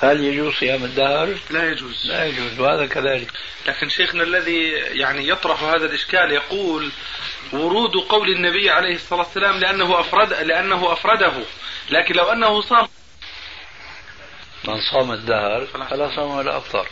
[0.01, 2.07] هل يجوز صيام الدهر؟ لا يجوز.
[2.07, 3.31] لا يجوز وهذا كذلك.
[3.67, 6.91] لكن شيخنا الذي يعني يطرح هذا الإشكال يقول
[7.53, 11.33] ورود قول النبي عليه الصلاة والسلام لأنه أفرد لأنه أفرده.
[11.89, 12.87] لكن لو أنه صام
[14.67, 16.87] من صام الدهر فلا صام ولا أفطر.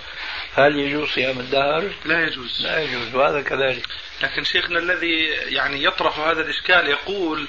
[0.55, 2.62] هل يجوز صيام الدهر؟ لا يجوز.
[2.62, 3.86] لا يجوز وهذا كذلك.
[4.21, 7.47] لكن شيخنا الذي يعني يطرح هذا الإشكال يقول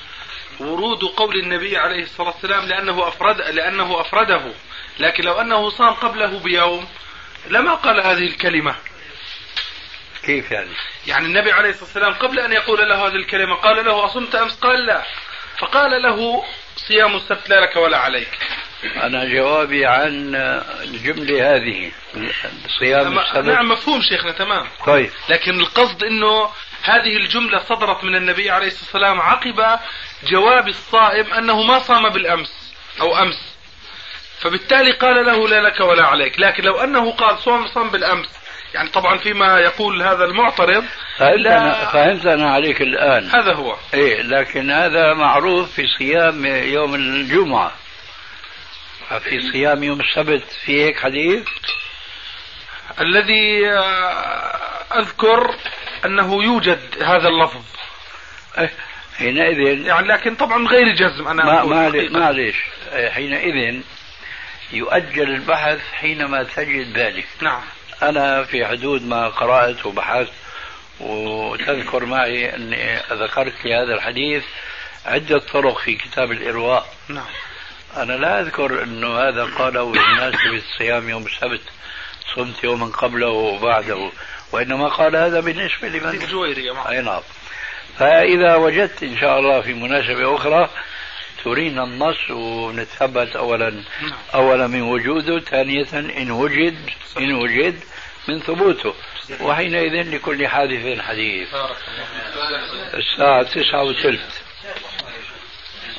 [0.61, 4.53] ورود قول النبي عليه الصلاة والسلام لأنه أفرد لأنه أفرده.
[4.99, 6.89] لكن لو أنه صام قبله بيوم
[7.51, 8.75] لما قال هذه الكلمة؟
[10.27, 10.71] كيف يعني؟
[11.07, 14.59] يعني النبي عليه الصلاة والسلام قبل أن يقول له هذه الكلمة قال له أصمت أمس
[14.59, 15.03] قال لا.
[15.59, 16.45] فقال له
[16.77, 18.39] صيام السبت لا لك ولا عليك.
[18.97, 20.35] أنا جوابي عن
[20.83, 21.93] الجملة هذه
[22.81, 23.37] صيام السبت.
[23.37, 24.67] نعم مفهوم شيخنا تمام.
[24.87, 25.11] طيب.
[25.29, 26.51] لكن القصد إنه
[26.83, 29.81] هذه الجملة صدرت من النبي عليه الصلاة والسلام عقب
[30.29, 33.57] جواب الصائم أنه ما صام بالأمس أو أمس.
[34.41, 36.41] فبالتالي قال له لا لك ولا عليك.
[36.41, 38.29] لكن لو أنه قال صوم صام بالأمس
[38.75, 40.85] يعني طبعا فيما يقول هذا المعترض
[41.19, 43.31] فهمت أنا, فهمت أنا عليك الآن.
[43.31, 43.77] هذا هو.
[43.95, 47.73] إيه لكن هذا معروف في صيام يوم الجمعة.
[49.21, 51.49] في صيام يوم السبت في هيك حديث؟
[53.01, 54.59] الذي آه،
[54.99, 55.55] أذكر
[56.05, 57.65] أنه يوجد هذا اللفظ.
[58.59, 58.73] إيه،
[59.19, 62.19] حينئذ يعني لكن طبعا غير جزم ما معلش حقيقة.
[62.19, 62.57] معلش
[62.93, 63.83] إيه، حينئذ
[64.73, 67.27] يؤجل البحث حينما تجد ذلك.
[67.41, 67.63] نعم.
[68.03, 70.33] أنا في حدود ما قرأت وبحثت
[71.01, 74.45] وتذكر معي أني ذكرت لي هذا الحديث
[75.07, 76.87] عدة طرق في كتاب الإرواء.
[77.09, 77.27] نعم.
[77.97, 81.63] أنا لا أذكر أنه هذا قاله بمناسبة صيام يوم السبت.
[82.35, 84.11] صمت يوما قبله وبعده
[84.53, 86.91] وإنما قال هذا بالنسبة لمن الجويرية معه.
[86.91, 87.23] أي نعم.
[87.99, 90.71] فإذا وجدت إن شاء الله في مناسبة أخرى
[91.45, 93.85] ترينا النص ونتثبت أولا نعم.
[94.35, 97.81] أولا من وجوده ثانية إن وجد إن وجد
[98.29, 98.95] من ثبوته.
[99.41, 101.49] وحينئذ لكل حادث حديث.
[102.95, 104.39] الساعة تسعة وثلث.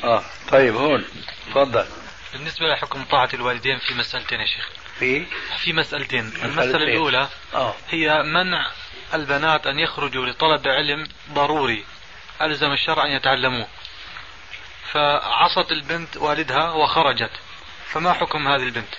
[0.04, 1.04] آه طيب هون
[1.46, 1.86] تفضل.
[2.32, 4.83] بالنسبة لحكم طاعة الوالدين في مسألتين يا شيخ.
[4.98, 5.26] في
[5.62, 6.32] في مسألتين.
[6.42, 7.74] المسألة الأولى آه.
[7.90, 8.70] هي منع
[9.14, 11.84] البنات أن يخرجوا لطلب علم ضروري.
[12.42, 13.68] ألزم الشرع أن يتعلموه.
[14.92, 17.30] فعصت البنت والدها وخرجت.
[17.86, 18.94] فما حكم هذه البنت؟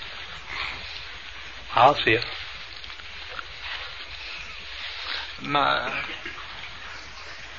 [1.75, 2.21] عاصية.
[5.39, 5.93] ما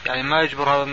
[0.06, 0.84] يعني ما يجبرها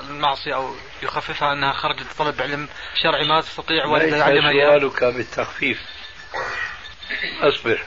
[0.00, 2.68] المعصية أو يخففها أنها خرجت لطلب علم
[3.02, 5.80] شرعي ما تستطيع والدها يعلمها سؤالك بالتخفيف.
[7.40, 7.84] أصبر.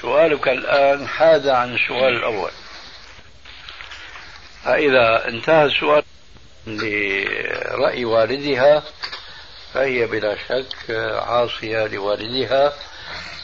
[0.00, 2.50] سؤالك الآن حاد عن السؤال الأول.
[4.64, 6.02] فإذا انتهى السؤال
[6.66, 8.82] لرأي والدها
[9.74, 10.90] فهي بلا شك
[11.26, 12.72] عاصية لوالدها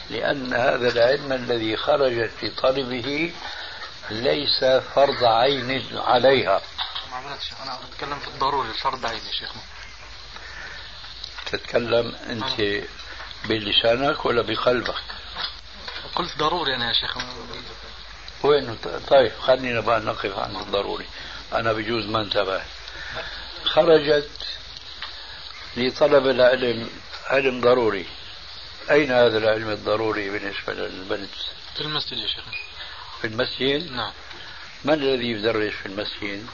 [0.09, 3.33] لأن هذا العلم الذي خرجت في طلبه
[4.09, 4.63] ليس
[4.95, 6.61] فرض عين عليها.
[7.63, 9.51] أنا أتكلم في الضروري الفرض عين يا شيخ
[11.45, 12.83] تتكلم أنت
[13.45, 15.03] بلسانك ولا بقلبك.
[16.15, 17.17] قلت ضروري أنا يا شيخ.
[18.43, 18.77] وين؟
[19.09, 21.05] طيب خلينا بقى نقف عند الضروري.
[21.53, 22.61] أنا بجوز ما انتبه
[23.65, 24.29] خرجت
[25.77, 26.89] لطلب العلم
[27.27, 28.05] علم ضروري.
[28.91, 31.29] أين هذا العلم الضروري بالنسبة للبنت
[31.75, 32.43] في المسجد يا شيخ.
[33.21, 34.11] في المسجد؟ نعم.
[34.85, 36.47] من الذي يدرس في المسجد؟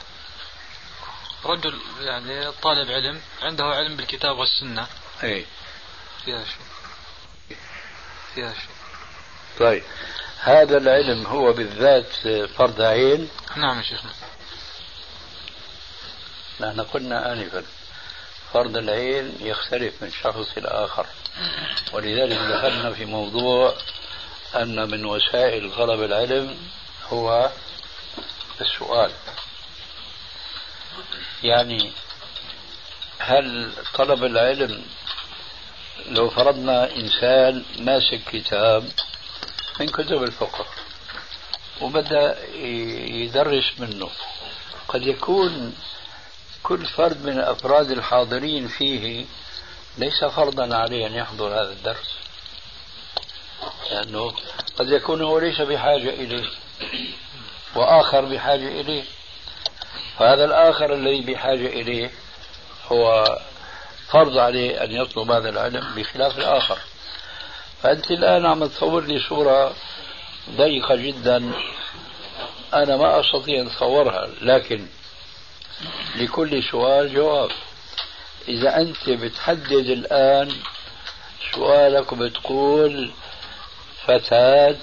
[1.44, 4.86] رجل يعني طالب علم عنده علم بالكتاب والسنة.
[5.22, 5.46] أي
[8.36, 8.70] فيها شيء
[9.58, 9.82] طيب.
[10.40, 12.12] هذا العلم هو بالذات
[12.56, 14.10] فرض عين؟ نعم يا شيخنا
[16.60, 17.64] نحن قلنا آنفا.
[18.52, 21.06] فرض العين يختلف من شخص إلى آخر.
[21.92, 23.74] ولذلك دخلنا في موضوع
[24.56, 26.58] أن من وسائل طلب العلم
[27.08, 27.50] هو
[28.60, 29.12] السؤال.
[31.42, 31.92] يعني
[33.18, 34.84] هل طلب العلم
[36.10, 38.88] لو فرضنا إنسان ماسك كتاب
[39.80, 40.66] من كتب الفقه
[41.80, 42.36] وبدأ
[43.22, 44.10] يدرس منه
[44.88, 45.74] قد يكون
[46.62, 49.24] كل فرد من أفراد الحاضرين فيه
[49.98, 52.16] ليس فرضا عليه أن يحضر هذا الدرس
[53.90, 54.34] لأنه
[54.78, 56.48] قد يكون هو ليس بحاجة إليه
[57.74, 59.04] وآخر بحاجة إليه.
[60.18, 62.10] فهذا الآخر الذي بحاجة إليه
[62.92, 63.24] هو
[64.08, 66.78] فرض عليه أن يطلب هذا العلم بخلاف الآخر.
[67.82, 69.74] فأنت الآن عم تصور لي صورة
[70.50, 71.52] ضيقة جدا.
[72.74, 74.86] أنا ما أستطيع أن أتصورها لكن
[76.16, 77.50] لكل سؤال جواب.
[78.48, 80.52] إذا أنت بتحدد الآن
[81.54, 83.10] سؤالك وبتقول
[84.06, 84.76] فتاة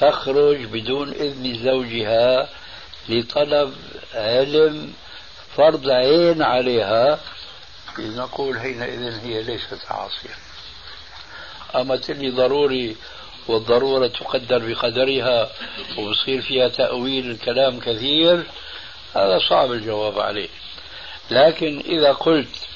[0.00, 2.48] تخرج بدون إذن زوجها
[3.08, 3.74] لطلب
[4.14, 4.92] علم
[5.56, 7.20] فرض عين عليها
[8.00, 10.34] نقول حينئذ هي ليست عاصية.
[11.74, 12.96] أما تلي ضروري
[13.48, 15.50] والضرورة تقدر بقدرها
[15.98, 18.42] وبصير فيها تأويل الكلام كثير
[19.14, 20.48] هذا صعب الجواب عليه.
[21.30, 22.68] لكن إذا قلت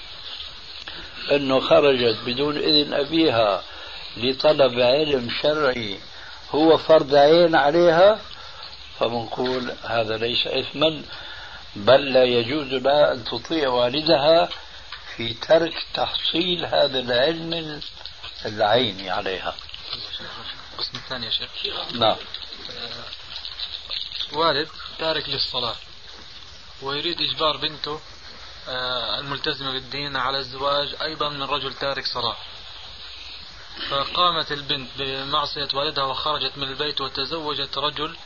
[1.33, 3.63] أنه خرجت بدون إذن أبيها
[4.17, 5.99] لطلب علم شرعي
[6.51, 8.21] هو فرض عين عليها
[9.01, 11.03] فبنقول هذا ليس إثما
[11.77, 14.49] بل لا يجوز لها أن تطيع والدها
[15.17, 17.81] في ترك تحصيل هذا العلم
[18.45, 19.57] العيني عليها.
[20.73, 21.51] القسم الثاني يا شيخ.
[21.93, 22.17] نعم.
[24.33, 25.77] والد تارك للصلاة
[26.83, 28.01] ويريد إجبار بنته
[28.69, 32.37] آه، الملتزمة بالدين على الزواج أيضا من رجل تارك صلاة.
[33.91, 38.17] فقامت البنت بمعصية والدها وخرجت من البيت وتزوجت رجل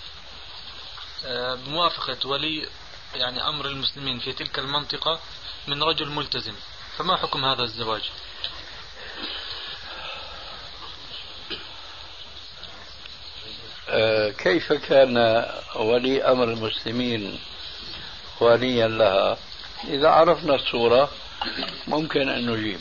[1.25, 2.69] آه، بموافقة ولي
[3.15, 5.21] يعني أمر المسلمين في تلك المنطقة
[5.67, 6.55] من رجل ملتزم.
[6.99, 8.03] فما حكم هذا الزواج؟
[13.89, 15.45] آه، كيف كان
[15.75, 17.41] ولي أمر المسلمين
[18.41, 19.39] وليا لها؟
[19.85, 21.11] إذا عرفنا الصورة
[21.87, 22.81] ممكن أن نجيب.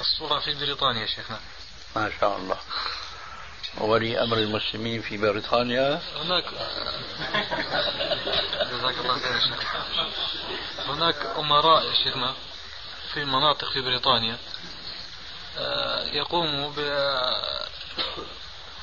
[0.00, 1.40] الصورة في بريطانيا شيخنا.
[1.96, 2.56] ما شاء الله.
[3.78, 6.02] ولي أمر المسلمين في بريطانيا.
[6.16, 6.44] هناك
[8.70, 9.64] جزاك الله خير يا شيخ
[10.88, 12.34] هناك أمراء يا شيخنا.
[13.14, 14.38] في مناطق في بريطانيا
[15.58, 16.78] آه، يقوموا ب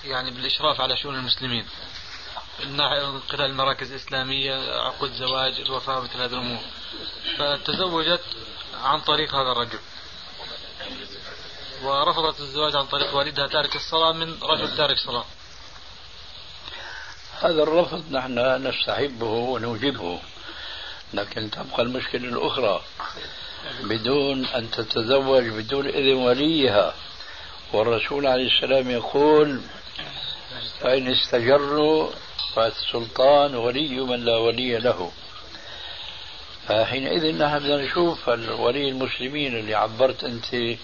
[0.06, 1.66] يعني بالإشراف على شؤون المسلمين.
[2.66, 6.62] من خلال المراكز الإسلامية عقود زواج الوفاة مثل هذه الأمور.
[7.38, 8.24] فتزوجت
[8.84, 9.80] عن طريق هذا الرجل.
[11.84, 15.26] ورفضت الزواج عن طريق والدها تارك الصلاة من رجل تارك صلاة.
[17.40, 20.20] هذا الرفض نحن نستحبه ونوجبه
[21.14, 22.84] لكن تبقى المشكلة الأخرى.
[23.84, 26.94] بدون أن تتزوج بدون إذن وليها.
[27.74, 29.62] والرسول عليه السلام يقول
[30.80, 32.10] فإن استجروا
[32.56, 35.12] فالسلطان ولي من لا ولي له.
[36.68, 40.78] فحينئذ نحن بدنا نشوف ولي المسلمين اللي عبرت أنت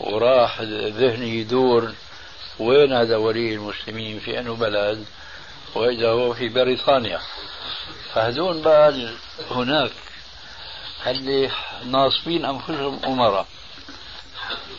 [0.00, 0.60] وراح
[1.00, 1.92] ذهني يدور
[2.58, 5.04] وين هذا ولي المسلمين؟ في أنه بلد
[5.74, 7.20] وإذا هو في بريطانيا.
[8.14, 9.08] فهذون بقى
[9.50, 9.90] هناك
[11.06, 11.50] اللي
[11.84, 13.46] ناصبين أنفسهم أمراء.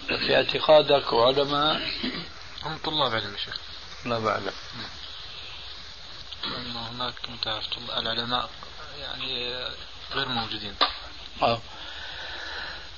[0.07, 1.81] في اعتقادك وعلماء.
[2.63, 3.57] هم طلاب علم يا شيخ.
[4.05, 4.51] لا بعلم.
[6.43, 7.13] لأنه هناك
[7.43, 7.65] تعرف
[7.97, 8.49] العلماء
[8.99, 9.55] يعني
[10.13, 10.75] غير موجودين.
[11.41, 11.59] آه.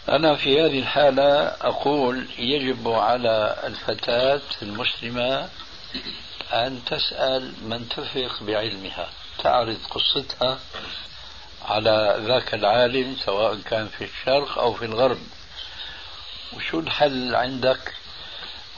[0.10, 5.50] أنا في هذه الحالة أقول يجب على الفتاة المسلمة
[6.54, 9.10] أن تسأل من تثق بعلمها
[9.44, 10.60] تعرض قصتها
[11.66, 15.20] على ذاك العالم سواء كان في الشرق أو في الغرب.
[16.54, 17.94] وشو الحل عندك؟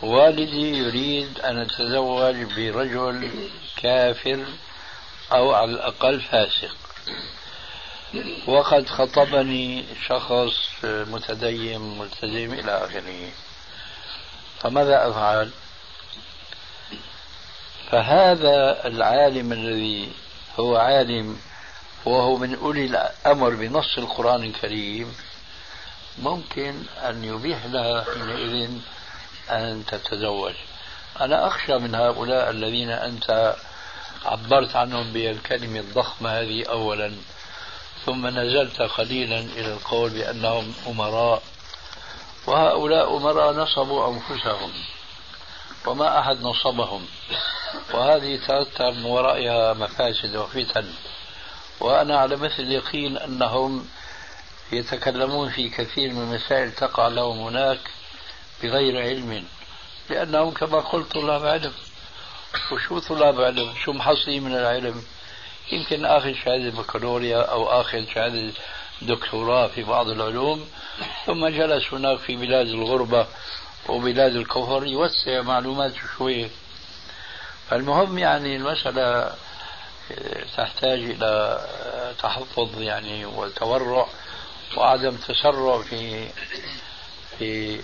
[0.02, 4.46] والدي يريد أن أتزوج برجل كافر
[5.32, 6.76] أو على الأقل فاسق.
[8.48, 13.32] وقد خطبني شخص متدين ملتزم إلى آخره.
[14.60, 15.52] فماذا أفعل؟
[17.92, 20.12] فهذا العالم الذي
[20.60, 21.38] هو عالم
[22.06, 25.16] وهو من أولي الأمر بنص القرآن الكريم
[26.20, 28.72] ممكن أن يبيح لها حينئذ
[29.50, 30.54] أن تتزوج.
[31.22, 33.56] أنا أخشى من هؤلاء الذين أنت
[34.26, 37.12] عبرت عنهم بالكلمة الضخمة هذه أولا
[38.06, 41.44] ثم نزلت قليلا إلى القول بأنهم أمراء
[42.48, 44.72] وهؤلاء أمراء نصبوا أنفسهم
[45.88, 47.06] وما أحد نصبهم.
[47.94, 50.94] وهذه ترتب من ورائها مفاسد وفتن.
[51.82, 53.88] وأنا على مثل اليقين أنهم
[54.72, 57.80] يتكلمون في كثير من المسائل تقع لهم هناك
[58.64, 59.46] بغير علم
[60.10, 61.74] لأنهم كما قلت طلاب علم.
[62.72, 65.04] وشو طلاب علم؟ شو محصلين من العلم؟
[65.72, 68.52] يمكن آخذ شهادة بكالوريا أو آخذ شهادة
[69.02, 70.70] دكتوراه في بعض العلوم
[71.26, 73.28] ثم جلس هناك في بلاد الغربة
[73.90, 76.50] وبلاد الكفر يوسع معلوماته شوية.
[77.70, 79.36] فالمهم يعني المسألة
[80.58, 81.62] تحتاج إلى
[82.20, 84.08] تحفظ يعني والتورع
[84.78, 86.28] وعدم تسرع في
[87.38, 87.82] في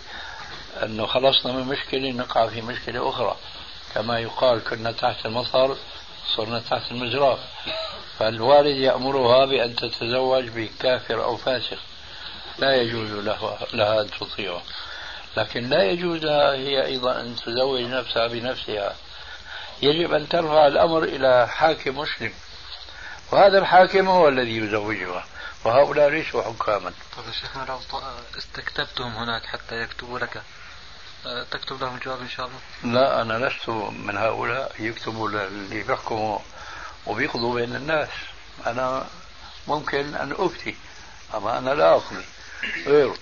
[0.83, 3.35] أنه خلصنا من مشكلة نقع في مشكلة أخرى.
[3.95, 5.77] كما يقال كنا تحت المطر
[6.35, 7.37] صرنا تحت المجرى
[8.19, 11.77] فالوالد يأمرها بأن تتزوج بكافر أو فاسق.
[12.59, 14.61] لا يجوز له لها أن تطيعه.
[15.37, 18.95] لكن لا يجوز هي أيضا أن تزوج نفسها بنفسها.
[19.81, 22.33] يجب أن ترفع الأمر إلى حاكم مسلم.
[23.31, 25.25] وهذا الحاكم هو الذي يزوجها
[25.65, 26.93] وهؤلاء ليسوا حكاما.
[27.17, 27.79] طيب يا شيخنا لو
[28.37, 30.41] استكتبتهم هناك حتى يكتبوا لك
[31.25, 32.59] آه، تكتب لهم جواب إن شاء الله؟
[32.99, 36.39] لا أنا لست من هؤلاء يكتبوا اللي بيحكموا
[37.05, 38.09] وبيقضوا بين الناس.
[38.67, 39.07] أنا
[39.67, 40.75] ممكن أن أفتي
[41.33, 42.25] أما أنا لا أقضي.
[42.85, 43.15] غيره.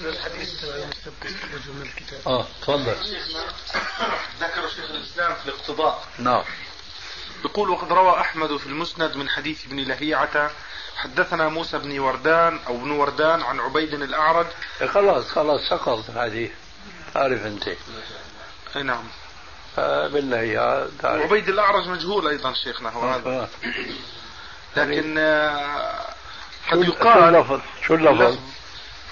[0.00, 2.94] الحديث السبت رجل من الكتاب آه تفضل.
[4.40, 6.04] ذكر شيخ الإسلام في الاقتضاء.
[6.18, 6.42] نعم.
[7.44, 10.50] يقول وقد روى أحمد في المسند من حديث ابن لهيعة
[10.96, 14.46] حدثنا موسى بن وردان أو ابن وردان عن عبيد الأعرج.
[14.80, 16.50] إيه، خلاص خلاص سقط الحديث
[17.14, 17.68] تعرف أنت.
[18.76, 19.04] أي نعم.
[20.12, 21.20] بالله يا تعرف.
[21.22, 23.30] وعبيد الأعرج مجهول أيضا شيخنا هو هذا.
[23.30, 23.48] آه.
[24.76, 26.04] لكن آه،
[26.70, 28.38] شو قد شو يقال اللفظ؟ شو اللفظ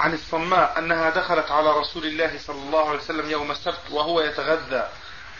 [0.05, 4.88] عن الصماء أنها دخلت على رسول الله صلى الله عليه وسلم يوم السبت وهو يتغذى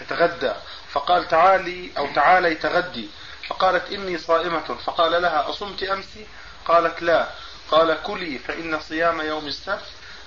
[0.01, 0.53] يتغدى.
[0.93, 3.09] فقال تعالي أو تعالي تغدي.
[3.49, 4.79] فقالت إني صائمة.
[4.85, 6.19] فقال لها أصمت أمس؟
[6.65, 7.29] قالت لا.
[7.71, 9.85] قال كلي فإن صيام يوم السبت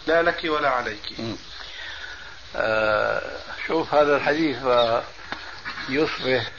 [0.07, 1.13] لا لك ولا عليك.
[2.55, 3.21] آه،
[3.67, 4.57] شوف هذا الحديث
[5.89, 6.51] يصبح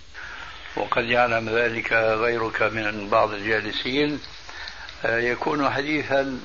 [0.77, 4.21] وقد يعلم ذلك غيرك من بعض الجالسين.
[5.05, 6.41] آه، يكون حديثا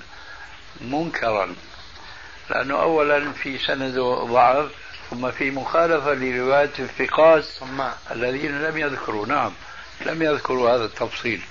[0.81, 1.55] منكرا.
[2.49, 4.71] لأنه أولا في سنده ضعف
[5.09, 7.45] ثم في مخالفة لرواية الثقات
[8.11, 9.25] الذين لم يذكروا.
[9.25, 9.53] نعم
[10.05, 11.41] لم يذكروا هذا التفصيل.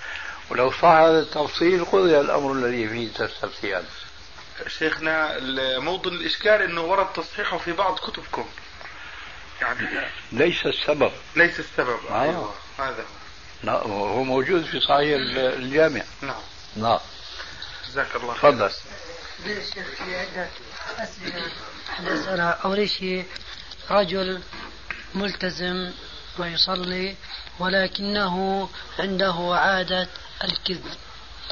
[0.50, 3.84] ولو صح هذا التفصيل قضي الأمر الذي فيه تستفتيان.
[4.66, 5.38] شيخنا
[5.78, 8.44] موطن الإشكال أنه ورد تصحيحه في بعض كتبكم.
[9.60, 9.88] يعني
[10.32, 11.12] ليس السبب.
[11.36, 11.98] ليس السبب.
[12.10, 12.22] آه.
[12.22, 12.54] أيوة.
[12.78, 13.04] هذا.
[13.62, 16.02] نعم، هو موجود في صحيح الجامع.
[16.22, 16.42] نعم.
[16.76, 16.98] نعم.
[17.88, 18.70] جزاك الله خير تفضل.
[19.46, 20.48] ليش شيخ في عدة
[20.98, 21.42] أسئلة
[22.14, 23.26] أسألها أول شيء
[23.90, 24.40] رجل
[25.14, 25.90] ملتزم
[26.38, 27.16] ويصلي
[27.58, 28.68] ولكنه
[28.98, 30.08] عنده عادة
[30.44, 30.94] الكذب.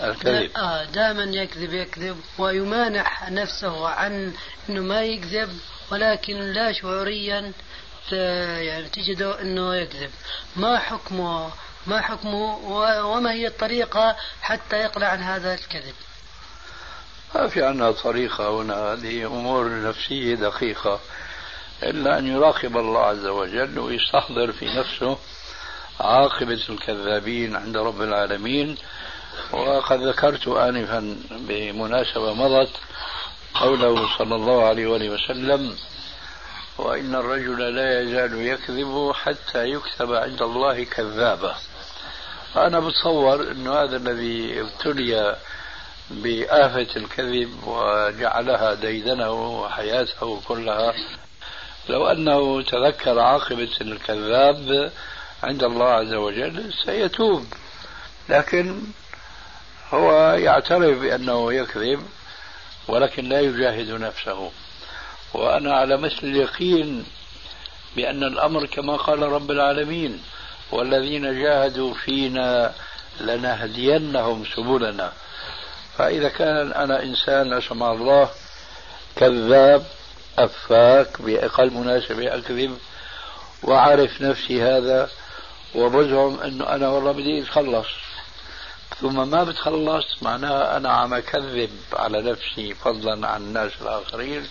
[0.00, 0.56] الكذب.
[0.56, 4.34] آه دائما يكذب يكذب ويمانح نفسه عن
[4.68, 5.58] إنه ما يكذب
[5.90, 7.52] ولكن لا شعوريا
[8.12, 10.10] يعني تجده إنه يكذب.
[10.56, 11.50] ما حكمه؟
[11.86, 12.56] ما حكمه؟
[13.06, 15.94] وما هي الطريقة حتى يقلع عن هذا الكذب؟
[17.34, 21.00] ما في عندنا طريقة هنا هذه أمور نفسية دقيقة
[21.82, 25.18] إلا أن يراقب الله عز وجل ويستحضر في نفسه
[26.00, 28.76] عاقبة الكذابين عند رب العالمين.
[29.52, 32.70] وقد ذكرت آنفا بمناسبة مضت
[33.54, 35.76] قوله صلى الله عليه وآله وسلم
[36.78, 41.54] وإن الرجل لا يزال يكذب حتى يكتب عند الله كذابا.
[42.56, 45.36] أنا بتصور أنه هذا الذي ابتلي
[46.10, 50.94] بآفة الكذب وجعلها ديدنه وحياته كلها.
[51.88, 54.92] لو أنه تذكر عاقبة الكذاب
[55.42, 57.46] عند الله عز وجل سيتوب.
[58.28, 58.80] لكن
[59.90, 62.02] هو يعترف بأنه يكذب
[62.88, 64.50] ولكن لا يجاهد نفسه.
[65.34, 67.04] وأنا على مثل اليقين
[67.96, 70.22] بأن الأمر كما قال رب العالمين
[70.72, 72.72] والذين جاهدوا فينا
[73.20, 75.12] لنهدينهم سبلنا.
[76.00, 78.30] فإذا كان أنا إنسان لا سمح الله
[79.16, 79.86] كذاب
[80.38, 82.78] أفاك بأقل مناسبة أكذب
[83.62, 85.10] وأعرف نفسي هذا
[85.74, 87.86] وبزعم أنه أنا والله بدي أتخلص.
[89.00, 94.46] ثم ما بتخلص معناها أنا عم أكذب على نفسي فضلا عن الناس الآخرين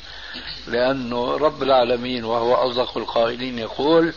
[0.67, 4.13] لأنه رب العالمين وهو أصدق القائلين يقول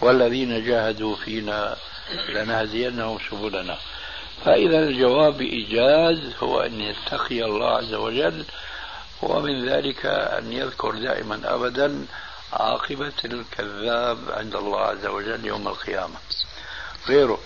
[0.00, 1.76] والذين جاهدوا فينا
[2.28, 3.78] لنهدينهم سبلنا.
[4.44, 8.44] فإذا الجواب بإيجاز هو أن يتقي الله عز وجل
[9.22, 12.06] ومن ذلك أن يذكر دائما أبدا
[12.52, 16.16] عاقبة الكذاب عند الله عز وجل يوم القيامة.
[17.08, 17.38] غيره.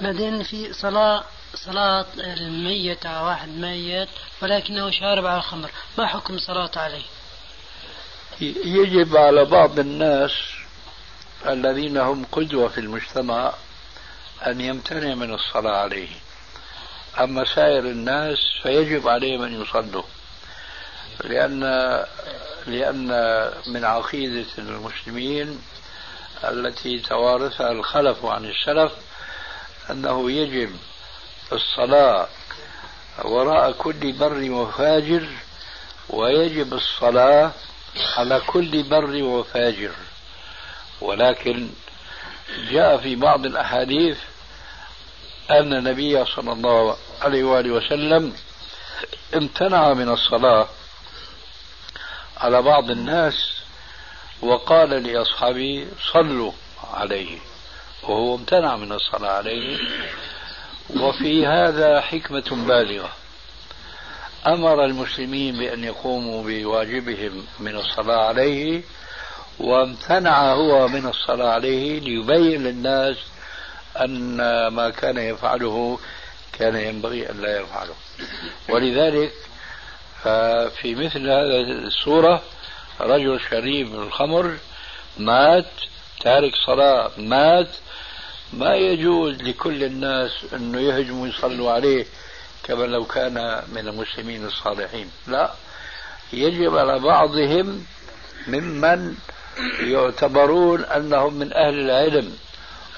[0.00, 1.24] بعدين في صلاة
[1.54, 4.08] صلاة الميت على واحد ميت
[4.42, 5.70] ولكنه شارب على الخمر.
[5.98, 7.04] ما حكم صلاة عليه؟
[8.64, 10.32] يجب على بعض الناس
[11.46, 13.52] الذين هم قدوة في المجتمع
[14.46, 16.08] أن يمتنع من الصلاة عليه.
[17.20, 20.02] أما سائر الناس فيجب عليهم أن يصلوا.
[21.24, 21.60] لأن
[22.66, 23.08] لأن
[23.66, 25.60] من عقيدة المسلمين
[26.44, 28.92] التي توارثها الخلف عن السلف
[29.90, 30.76] أنه يجب
[31.52, 32.28] الصلاة
[33.24, 35.26] وراء كل بر وفاجر
[36.08, 37.50] ويجب الصلاة
[38.16, 39.90] على كل بر وفاجر
[41.00, 41.68] ولكن
[42.70, 44.18] جاء في بعض الأحاديث
[45.50, 48.32] أن النبي صلى الله عليه وآله وسلم
[49.34, 50.68] امتنع من الصلاة
[52.36, 53.34] على بعض الناس
[54.42, 56.52] وقال لأصحابه صلوا
[56.94, 57.38] عليه
[58.02, 59.78] وهو امتنع من الصلاة عليه.
[60.96, 63.10] وفي هذا حكمة بالغة.
[64.46, 68.82] أمر المسلمين بأن يقوموا بواجبهم من الصلاة عليه
[69.58, 73.16] وامتنع هو من الصلاة عليه ليبين للناس
[73.96, 74.36] أن
[74.66, 75.98] ما كان يفعله
[76.52, 77.94] كان ينبغي أن لا يفعله.
[78.68, 79.32] ولذلك
[80.22, 82.42] ففي مثل هذه الصورة
[83.00, 84.56] رجل شريب الخمر
[85.18, 85.70] مات
[86.20, 87.68] تارك صلاة مات.
[88.52, 92.06] ما يجوز لكل الناس أنه يهجموا يصلوا عليه
[92.62, 95.10] كما لو كان من المسلمين الصالحين.
[95.26, 95.50] لا
[96.32, 97.86] يجب على بعضهم
[98.46, 99.14] ممن
[99.80, 102.36] يعتبرون أنهم من أهل العلم.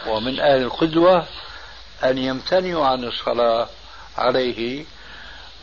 [0.08, 1.26] ومن أهل القدوة
[2.04, 3.68] أن يمتنعوا عن الصلاة
[4.18, 4.84] عليه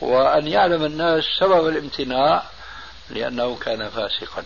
[0.02, 2.44] وأن يعلم الناس سبب الامتناع
[3.10, 4.44] لأنه كان فاسقا.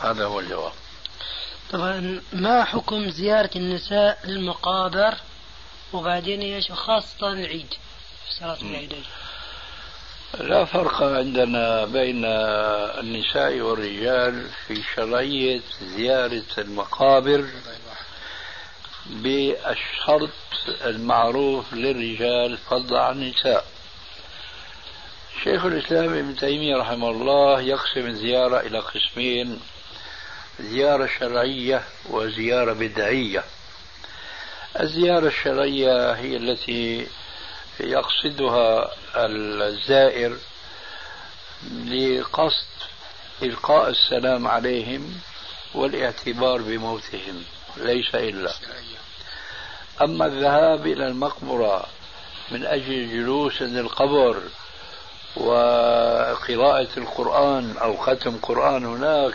[0.00, 0.72] هذا هو الجواب.
[1.72, 5.14] طبعا ما حكم زيارة النساء المقابر
[5.92, 7.74] وبعدين إيش خاصة العيد
[8.26, 9.04] في صلاة العيدين؟
[10.40, 17.46] لا فرق عندنا بين النساء والرجال في شرعية زيارة المقابر.
[19.06, 20.30] بالشرط
[20.84, 23.66] المعروف للرجال فضلا عن النساء.
[25.44, 29.60] شيخ الإسلام ابن تيمية رحمه الله يقسم الزيارة إلى قسمين
[30.60, 33.44] زيارة شرعية وزيارة بدعية.
[34.80, 37.06] الزيارة الشرعية هي التي
[37.80, 40.36] يقصدها الزائر
[41.86, 42.66] لقصد
[43.42, 45.20] إلقاء السلام عليهم
[45.74, 47.44] والاعتبار بموتهم.
[47.76, 48.52] ليس إلا.
[50.02, 51.86] أما الذهاب إلى المقبرة
[52.50, 54.42] من أجل جلوس عند القبر
[55.36, 59.34] وقراءة القرآن أو ختم قرآن هناك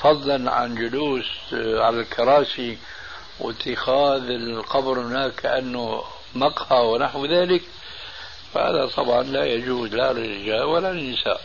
[0.00, 2.78] فضلا عن جلوس على الكراسي
[3.40, 6.04] واتخاذ القبر هناك كأنه
[6.34, 7.62] مقهى ونحو ذلك
[8.54, 11.40] فهذا طبعا لا يجوز لا للرجال ولا للنساء.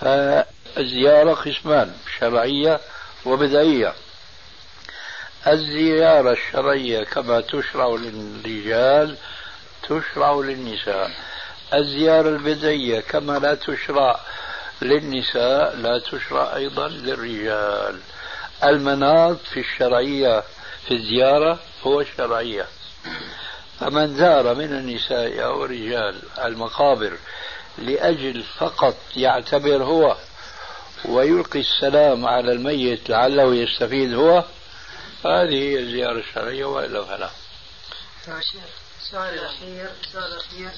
[0.00, 2.80] فالزيارة قسمان شرعية
[3.26, 3.94] وبدعية.
[5.46, 9.16] الزيارة الشرعية كما تشرع للرجال
[9.82, 11.10] تشرع للنساء.
[11.74, 14.20] الزيارة البدعية كما لا تشرع
[14.82, 18.00] للنساء لا تشرع أيضا للرجال.
[18.64, 20.42] المناط في الشرعية
[20.86, 22.66] في الزيارة هو الشرعية.
[23.80, 26.14] فمن زار من النساء أو الرجال
[26.44, 27.12] المقابر
[27.78, 30.16] لأجل فقط يعتبر هو
[31.04, 34.44] ويلقي السلام على الميت لعله يستفيد هو
[35.24, 37.30] هذه هي الزيارة الشرعية وإلا فلا
[39.00, 40.70] السؤال الأخير السؤال الأخير.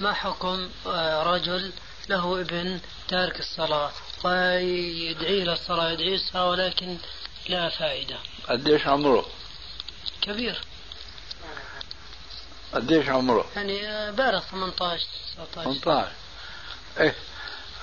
[0.00, 1.72] ما حكم آه، رجل
[2.08, 3.90] له ابن تارك الصلاة؟
[4.24, 6.96] ويدعي إلى الصلاة يدعي الصلاة ولكن
[7.48, 8.16] لا فائدة.
[8.48, 9.26] قديش عمره؟
[10.22, 10.60] كبير.
[12.74, 15.06] قديش عمره؟ يعني بالغ 18
[15.54, 16.12] 19 18
[17.00, 17.14] إيه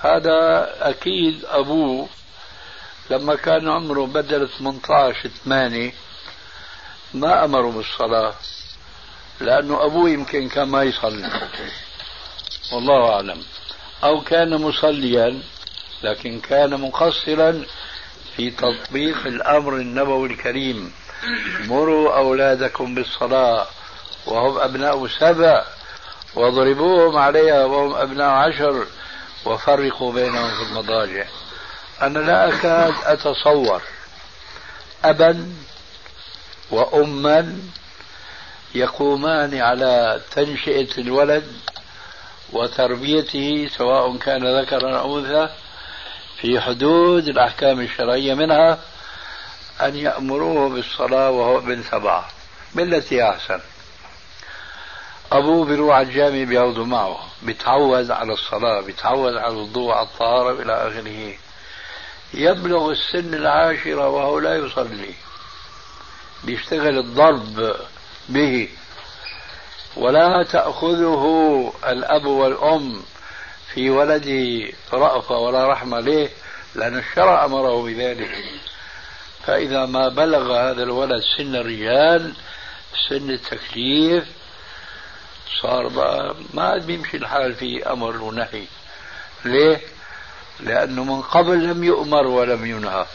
[0.00, 2.08] هذا أكيد أبوه
[3.10, 5.92] لما كان عمره بدل 18 8
[7.14, 8.34] ما امره بالصلاة
[9.40, 11.30] لأنه أبوه يمكن كان ما يصلي.
[12.72, 13.42] والله أعلم.
[14.04, 15.42] أو كان مصليا
[16.02, 17.64] لكن كان مقصرا
[18.36, 20.92] في تطبيق الأمر النبوي الكريم.
[21.60, 23.66] مروا أولادكم بالصلاة
[24.26, 25.64] وهم أبناء سبع
[26.34, 28.86] واضربوهم عليها وهم أبناء عشر
[29.44, 31.24] وفرقوا بينهم في المضاجع.
[32.02, 33.82] أنا لا أكاد أتصور
[35.04, 35.52] ابا
[36.70, 37.56] وأما
[38.74, 41.52] يقومان على تنشئة الولد
[42.52, 45.48] وتربيته سواء كان ذكرا أو أنثى
[46.40, 48.78] في حدود الأحكام الشرعية منها
[49.80, 52.28] أن يأمروه بالصلاة وهو ابن سبعة
[52.74, 53.60] بالتي أحسن.
[55.32, 60.88] ابوه بيروح على الجامع بياخذه معه بيتعود على الصلاة بيتعود على الوضوء على الطهارة إلى
[60.88, 61.34] آخره.
[62.34, 65.14] يبلغ السن العاشره وهو لا يصلي.
[66.44, 67.76] بيشتغل الضرب
[68.28, 68.68] به.
[69.96, 73.02] ولا تأخذه الأب والأم
[73.74, 76.28] في ولده رأفة ولا رحمة له
[76.74, 78.30] لأن الشرع أمره بذلك.
[79.46, 82.32] فإذا ما بلغ هذا الولد سن الرجال
[83.08, 84.24] سن التكليف
[85.62, 88.64] صار بقى ما عاد بيمشي الحال في أمر ونهي.
[89.44, 89.80] ليه؟
[90.60, 93.06] لأنه من قبل لم يؤمر ولم ينهى.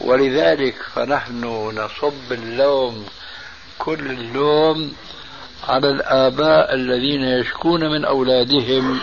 [0.00, 1.44] ولذلك فنحن
[1.74, 3.06] نصب اللوم
[3.78, 4.92] كل اللوم
[5.68, 9.00] على الآباء الذين يشكون من أولادهم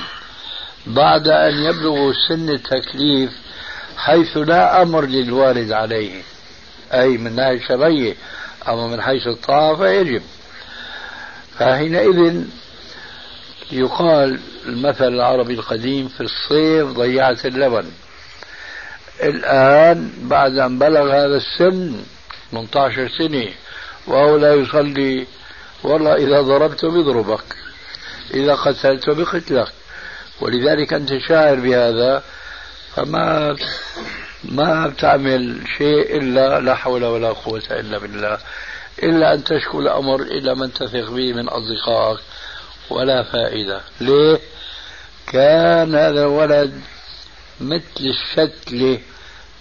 [0.87, 3.31] بعد أن يبلغوا سن التكليف
[3.97, 6.21] حيث لا أمر للوالد عليه.
[6.93, 8.15] أي من ناحية شرعية
[8.67, 10.21] أما من حيث الطاعة فيجب.
[11.59, 12.43] فحينئذ
[13.71, 17.91] يقال المثل العربي القديم في الصيف ضيعت اللبن.
[19.23, 21.93] الآن بعد أن بلغ هذا السن
[22.51, 23.47] 18 سنة
[24.07, 25.27] وهو لا يصلي
[25.83, 27.55] والله إذا ضربته بيضربك
[28.33, 29.67] إذا قتلته بقتلك
[30.41, 32.23] ولذلك أنت شاعر بهذا
[32.95, 33.55] فما
[34.43, 38.37] ما بتعمل شيء إلا لا حول ولا قوة إلا بالله.
[39.03, 42.19] إلا أن تشكو الأمر إلى من تثق به من أصدقائك
[42.89, 43.81] ولا فائدة.
[44.01, 44.39] ليه؟
[45.27, 46.81] كان هذا الولد
[47.61, 48.99] مثل الشتلة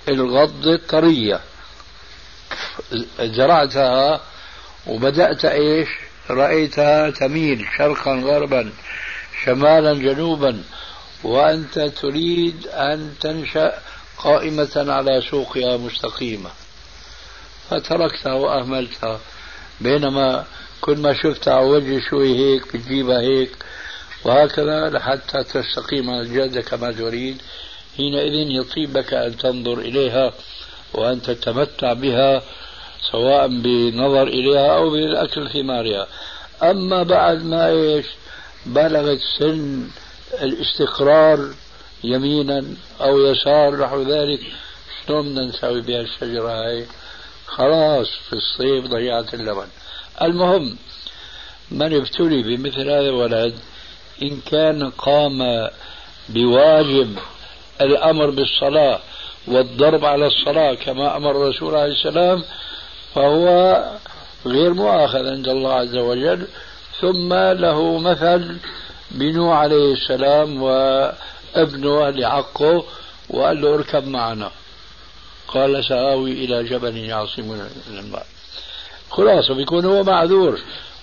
[0.08, 1.40] الغض الطرية
[3.20, 4.20] زرعتها
[4.86, 5.88] وبدأت إيش؟
[6.30, 8.72] رأيتها تميل شرقا غربا
[9.44, 10.62] شمالا جنوبا.
[11.24, 13.78] وأنت تريد أن تنشأ
[14.18, 16.50] قائمة على سوقها مستقيمة.
[17.70, 19.20] فتركتها وأهملتها.
[19.80, 20.44] بينما
[20.80, 23.50] كل ما شفتها على وجه شوي هيك بتجيبها هيك
[24.24, 27.42] وهكذا لحتى تستقيم على الجادة كما تريد.
[27.96, 30.32] حينئذ يطيب لك أن تنظر إليها
[30.94, 32.42] وأن تتمتع بها
[33.12, 36.06] سواء بنظر إليها أو بالأكل ثمارها
[36.62, 38.06] أما بعد ما إيش؟
[38.66, 39.88] بلغت سن
[40.42, 41.54] الاستقرار
[42.04, 42.64] يمينا
[43.00, 44.40] أو يسار نحو ذلك
[45.06, 46.86] شلون بدنا نسوي بها الشجرة هاي؟
[47.46, 49.66] خلاص في الصيف ضيعت اللبن.
[50.22, 50.76] المهم
[51.70, 53.54] من ابتلي بمثل هذا الولد
[54.22, 55.68] إن كان قام
[56.28, 57.16] بواجب
[57.80, 59.00] الأمر بالصلاة
[59.46, 62.44] والضرب على الصلاة كما أمر الرسول عليه السلام
[63.14, 63.84] فهو
[64.46, 66.46] غير مؤاخذ عند الله عز وجل.
[67.00, 68.56] ثم له مثل
[69.10, 72.84] بنوح عليه السلام وابنه لعقه
[73.30, 74.50] وقال له اركب معنا.
[75.48, 78.26] قال سآوي إلى جبل يعصمني من الماء
[79.10, 80.60] خلاصة بيكون هو معذور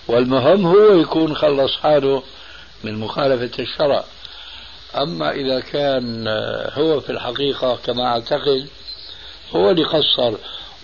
[0.08, 2.22] والمهم هو يكون خلص حاله
[2.84, 4.04] من مخالفة الشرع.
[5.02, 6.28] أما إذا كان
[6.72, 8.68] هو في الحقيقة كما أعتقد
[9.56, 10.34] هو اللي قصر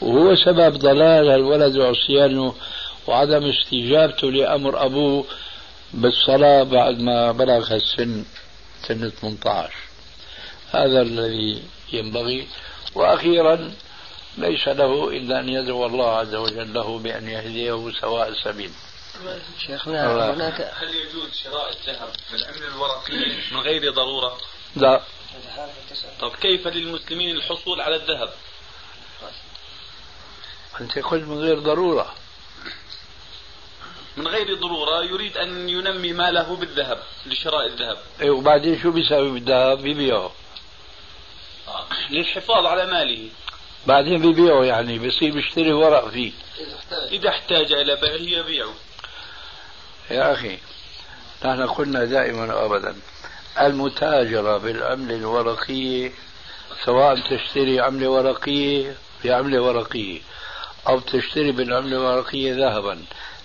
[0.01, 2.55] وهو سبب ضلال الولد وعصيانه
[3.07, 5.25] وعدم استجابته لأمر أبوه
[5.95, 8.25] بالصلاة بعد ما بلغ السن
[8.89, 9.75] سن 18
[10.73, 12.47] هذا الذي ينبغي.
[12.95, 13.71] وأخيرا
[14.39, 18.71] ليس له إلا أن يدعو الله عز وجل له بأن يهديه سواء السبيل.
[19.67, 24.39] شيخنا هناك هل يجوز شراء الذهب بالعملة الورقية من غير ضرورة؟
[24.77, 25.03] لا.
[26.21, 28.33] طب كيف للمسلمين الحصول على الذهب؟
[30.81, 32.15] أنت قلت من غير ضرورة.
[34.17, 37.99] من غير ضرورة يريد أن ينمي ماله بالذهب لشراء الذهب.
[38.21, 40.33] إيه وبعدين شو بيساوي بالذهب؟ بيبيعه.
[42.11, 43.29] للحفاظ على ماله.
[43.87, 46.33] بعدين بيبيعه يعني بيصير بيشتري ورق فيه.
[47.11, 48.75] إذا احتاج إلى بيعه يبيعه.
[50.11, 50.59] يا أخي
[51.45, 52.97] نحن قلنا دائما وأبدا
[53.61, 56.13] المتاجرة بالعملة الورقية
[56.85, 58.95] سواء تشتري عملة ورقية
[59.25, 60.21] بعملة ورقية
[60.89, 62.99] أو تشتري بالعملة الورقية ذهبا.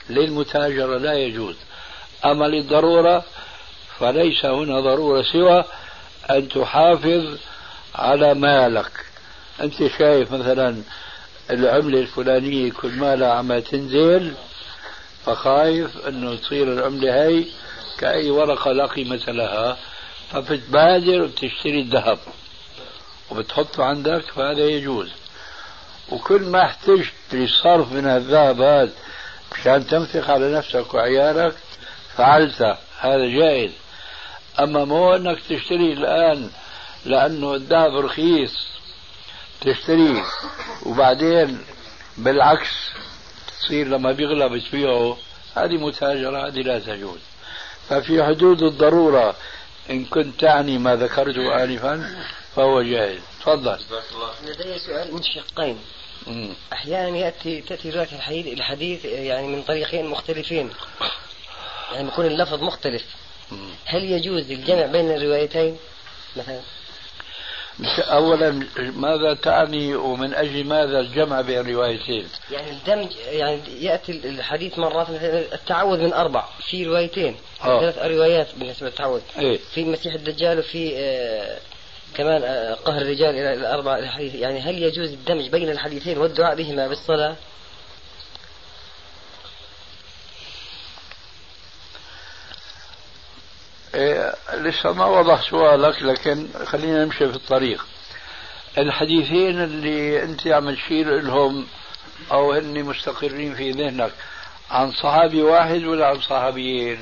[0.09, 1.55] للمتاجرة لا يجوز.
[2.25, 3.23] أما للضرورة
[3.99, 5.63] فليس هنا ضرورة سوى
[6.29, 7.37] أن تحافظ
[7.95, 8.91] على مالك.
[9.61, 10.81] أنت شايف مثلا
[11.49, 14.33] العملة الفلانية كل ما لها عم تنزل
[15.25, 17.45] فخايف أنه تصير العملة هي
[17.97, 19.77] كأي ورقة لا قيمة لها.
[20.31, 22.19] فبتبادر وبتشتري الذهب.
[23.31, 25.11] وبتحطه عندك فهذا يجوز.
[26.11, 28.91] وكل ما احتجت لصرف من الذهب هذا
[29.51, 31.55] مشان تنفق على نفسك وعيالك
[32.17, 32.77] فعلت.
[32.99, 33.71] هذا جائز.
[34.59, 36.49] أما مو أنك تشتري الآن
[37.05, 38.67] لأنه الذهب رخيص
[39.61, 40.23] تشتريه
[40.85, 41.65] وبعدين
[42.17, 42.69] بالعكس
[43.65, 45.17] تصير لما بيغلى بتبيعه
[45.55, 47.19] هذه متاجرة هذه لا تجوز.
[47.89, 49.35] ففي حدود الضرورة
[49.89, 52.15] إن كنت تعني ما ذكرته آنفا
[52.55, 53.79] فهو جائز تفضل.
[54.45, 55.79] لدي سؤال من شقين
[56.73, 60.69] أحيانا يأتي تأتي رواية الحديث الحديث يعني من طريقين مختلفين.
[61.93, 63.05] يعني يكون اللفظ مختلف.
[63.85, 65.77] هل يجوز الجمع بين الروايتين؟
[66.35, 66.61] مثلا؟
[67.99, 75.09] أولا ماذا تعني ومن أجل ماذا الجمع بين الروايتين يعني الدمج يعني يأتي الحديث مرات
[75.09, 77.79] مثلا التعوذ من أربع في روايتين أوه.
[77.79, 81.57] ثلاث روايات بالنسبة للتعوذ إيه؟ في مسيح الدجال وفي آه
[82.15, 86.87] كمان آه قهر الرجال إلى الأربع الحديث يعني هل يجوز الدمج بين الحديثين والدعاء بهما
[86.87, 87.35] بالصلاة؟
[93.95, 97.85] إيه لسه ما وضح سؤالك لكن خلينا نمشي في الطريق.
[98.77, 101.67] الحديثين اللي أنت عم تشير لهم
[102.31, 104.11] أو هن مستقرين في ذهنك
[104.71, 106.99] عن صحابي واحد ولا عن صحابيين؟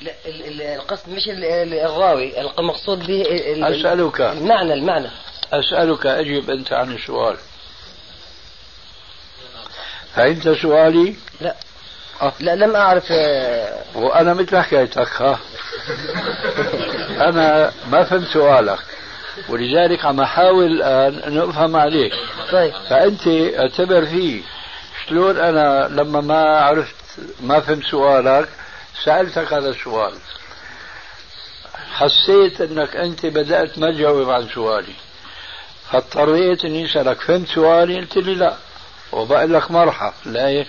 [0.00, 4.20] لا ال- ال- القصد مش ال- ال- الراوي المقصود به ال- ال- أسألك.
[4.20, 5.08] المعنى المعنى.
[5.52, 7.36] أسألك أجب أنت عن السؤال.
[10.14, 11.54] فهمت سؤالي؟ لا.
[12.22, 12.32] آه.
[12.40, 15.38] لا لم أعرف آه، وأنا مثل حكايتك ها؟
[17.28, 18.78] أنا ما فهمت سؤالك
[19.48, 22.12] ولذلك عم أحاول الآن أن أفهم عليك.
[22.52, 22.72] طيب.
[22.88, 23.26] فأنت
[23.58, 24.42] اعتبر فيه.
[25.08, 26.94] شلون أنا لما ما عرفت
[27.40, 28.48] ما فهمت سؤالك
[29.04, 30.14] سألتك هذا السؤال.
[31.92, 34.94] حسيت أنك أنت بدأت ما تجاوب عن سؤالي.
[35.90, 38.56] فاضطريت أني أسألك فهمت سؤالي؟ قلت لي لا.
[39.12, 40.66] وبقول لك مرحب ليش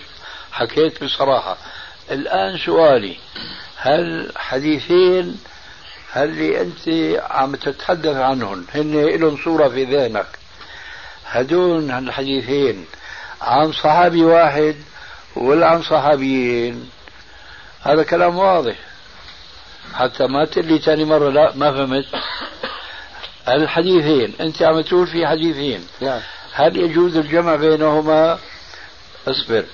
[0.51, 1.57] حكيت بصراحة.
[2.11, 3.17] الآن سؤالي.
[3.85, 5.37] هل حديثين
[6.15, 6.89] اللي أنت
[7.29, 10.27] عم تتحدث عنهم هن لهم صورة في ذهنك.
[11.25, 12.85] هدول الحديثين
[13.41, 14.75] عن صحابي واحد
[15.35, 16.89] ولا عن صحابيين.
[17.81, 18.75] هذا كلام واضح.
[19.93, 22.05] حتى ما تقول لي ثاني مرة لا ما فهمت.
[23.47, 25.87] الحديثين أنت عم تقول في حديثين.
[26.01, 26.19] نعم.
[26.53, 28.39] هل يجوز الجمع بينهما؟
[29.27, 29.65] اصبر.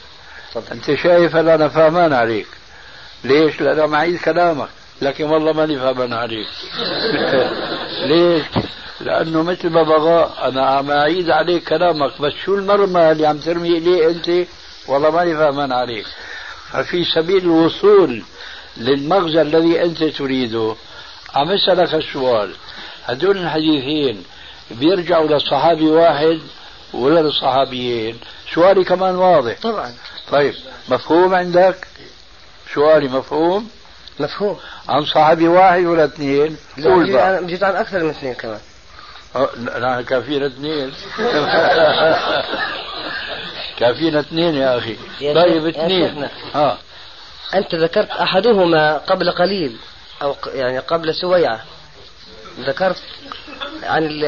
[0.71, 2.47] أنت شايف هل أنا فاهمان عليك.
[3.23, 4.67] ليش؟ لأن أنا معيد كلامك.
[5.01, 6.47] لكن والله ماني فاهمان عليك.
[8.09, 8.43] ليش؟
[9.01, 13.77] لأنه مثل ما بغى أنا عم أعيد عليك كلامك بس شو المرمى اللي عم ترمي
[13.77, 14.47] إليه أنت؟
[14.87, 16.05] والله ماني فاهمان عليك.
[16.71, 18.23] ففي سبيل الوصول
[18.77, 20.75] للمغزى الذي أنت تريده
[21.33, 22.51] عم أسألك السؤال.
[23.05, 24.23] هدول الحديثين
[24.71, 26.39] بيرجعوا لصحابي واحد
[26.93, 28.17] ولا لصحابيين؟
[28.53, 29.55] سؤالي كمان واضح.
[29.61, 29.93] طبعا.
[30.31, 30.53] طيب
[30.89, 31.87] مفهوم عندك؟
[32.75, 33.69] سؤالي مفهوم؟
[34.19, 34.59] مفهوم.
[34.89, 37.35] عن صحابي واحد ولا اثنين؟ لا بقى.
[37.35, 38.59] عن- أكثر من اثنين كمان.
[39.35, 39.49] أه،
[39.79, 40.93] لا كافينا اثنين.
[43.79, 44.95] كافينا اثنين يا أخي.
[45.19, 46.07] طيب اثنين.
[46.09, 46.29] شيخنا.
[46.53, 46.77] ها
[47.53, 49.77] أنت ذكرت أحدهما قبل قليل
[50.21, 51.59] ق- يعني قبل سويعة
[52.59, 53.01] ذكرت
[53.83, 54.23] عن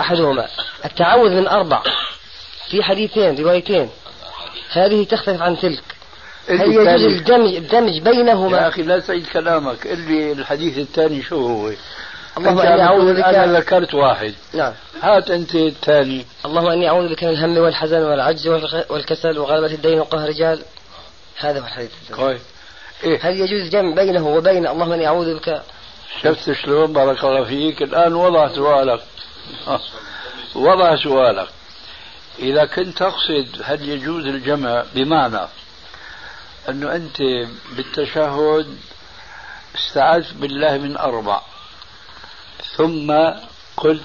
[0.00, 0.46] أحدهما.
[0.84, 1.82] التعوذ من أربع.
[2.70, 3.90] في حديثين روايتين.
[4.72, 5.82] هذه تختلف عن تلك.
[6.50, 8.68] هل يجوز الثاني- الدمج الدمج يا بينهما.
[8.68, 11.72] أخي لا تعيد كلامك اللي الحديث الثاني شو هو؟
[12.38, 14.34] اللهم أنت إني عم أعوذ بك أنا ذكرت واحد.
[14.54, 14.72] نعم.
[15.02, 16.26] هات أنت الثاني.
[16.44, 18.48] اللهم إني أعوذ بك من الهم والحزن والعجز
[18.90, 20.62] والكسل وغلبة الدين وقهر الرجال.
[21.36, 22.38] هذا هو الحديث طيب.
[23.04, 23.18] إيه.
[23.22, 25.62] هل يجوز الجمع بينه وبين اللهم إني أعوذ بك.
[26.22, 27.82] شفت شلون؟ بارك الله فيك.
[27.82, 29.00] الآن وضع سؤالك.
[30.54, 31.48] وضع سؤالك.
[32.38, 35.40] إذا كنت تقصد هل يجوز الجمع بمعنى
[36.68, 37.16] أنه أنت
[37.76, 38.78] بالتشهد
[39.74, 41.40] استعذت بالله من أربع.
[42.76, 43.12] ثم
[43.76, 44.02] قلت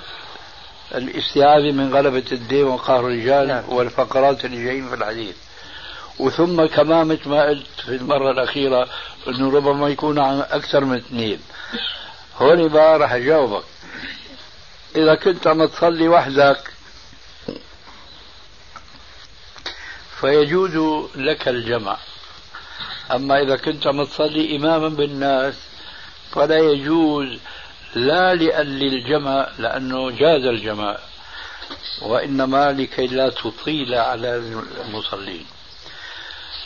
[0.95, 3.63] الاستعاذة من غلبة الدين وقهر الرجال نعم.
[3.69, 5.35] والفقرات اللي جايين في الحديث
[6.19, 8.87] وثم كمان مثل ما قلت في المرة الأخيرة
[9.27, 11.39] أنه ربما يكون عن أكثر من اثنين.
[12.37, 13.63] هون بقى راح أجاوبك.
[14.95, 16.71] إذا كنت عم تصلي وحدك
[20.19, 21.97] فيجوز لك الجمع.
[23.11, 25.53] أما إذا كنت عم تصلي إماما بالناس
[26.31, 27.39] فلا يجوز
[27.95, 30.97] لا لأن الجمع لأنه جاز الجمع
[32.01, 34.35] وإنما لكي لا تطيل على
[34.85, 35.45] المصلين.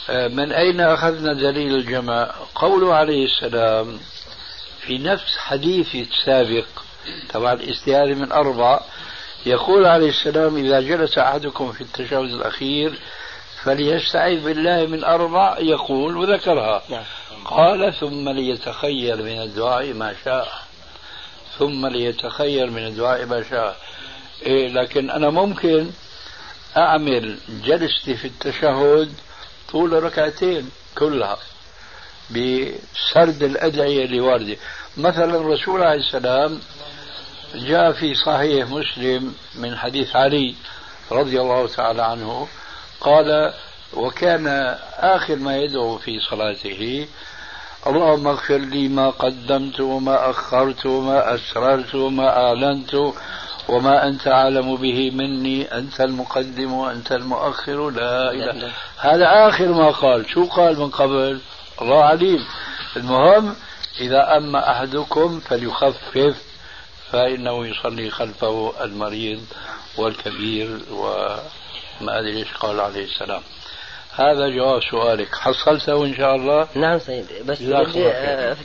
[0.10, 4.00] من أين أخذنا دليل الجمع قوله عليه السلام
[4.82, 6.66] في نفس حديث السابق
[7.34, 8.80] طبعا الاستعاذة من أربع
[9.46, 13.00] يقول عليه السلام إذا جلس أحدكم في التشهد الأخير
[13.64, 16.82] فليستعيذ بالله من أربع يقول وذكرها.
[16.90, 17.04] نعم.
[17.46, 20.48] قال ثم ليتخير من الدعاء ما شاء.
[21.60, 23.78] ثم ليتخير من الدعاء ما شاء.
[24.46, 25.90] إيه لكن أنا ممكن
[26.78, 29.14] أعمل جلستي في التشهد
[29.72, 31.38] طول ركعتين كلها
[32.30, 34.58] بسرد الأدعية اللي واردة
[34.98, 36.60] مثلا الرسول عليه السلام
[37.56, 40.56] جاء في صحيح مسلم من حديث علي
[41.12, 42.48] رضي الله تعالى عنه
[43.02, 43.54] قال
[43.94, 44.48] وكان
[44.98, 47.08] آخر ما يدعو في صلاته
[47.88, 52.96] اللهم اغفر لي ما قدمت وما أخرت وما أسررت وما أعلنت
[53.70, 58.72] وما أنت أعلم به مني أنت المقدم وأنت المؤخر لا إله.
[58.98, 60.30] هذا آخر ما قال.
[60.30, 61.40] شو قال من قبل؟
[61.82, 62.46] الله عليم.
[62.98, 63.56] المهم
[64.00, 66.36] إذا أما أحدكم فليخفف
[67.12, 69.42] فإنه يصلي خلفه المريض
[69.98, 70.80] والكبير
[72.02, 73.42] وما أدري إيش قال عليه السلام.
[74.16, 75.36] هذا جواب سؤالك.
[75.36, 78.56] حصلته إن شاء الله؟ نعم سيدي بس بدي آه،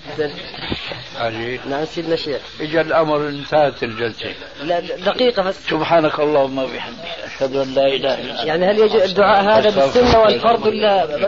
[1.17, 1.61] عجيب.
[1.69, 4.35] نعم سيدنا الشيخ إجا الأمر انتهت الجلسة.
[4.63, 5.67] لا دقيقة بس.
[5.69, 7.05] سبحانك اللهم وبحمدك.
[7.25, 8.45] أشهد أن لا إله إلا أنت.
[8.45, 11.27] يعني هل يجوز الدعاء هذا بالسنة والفرض؟ ولا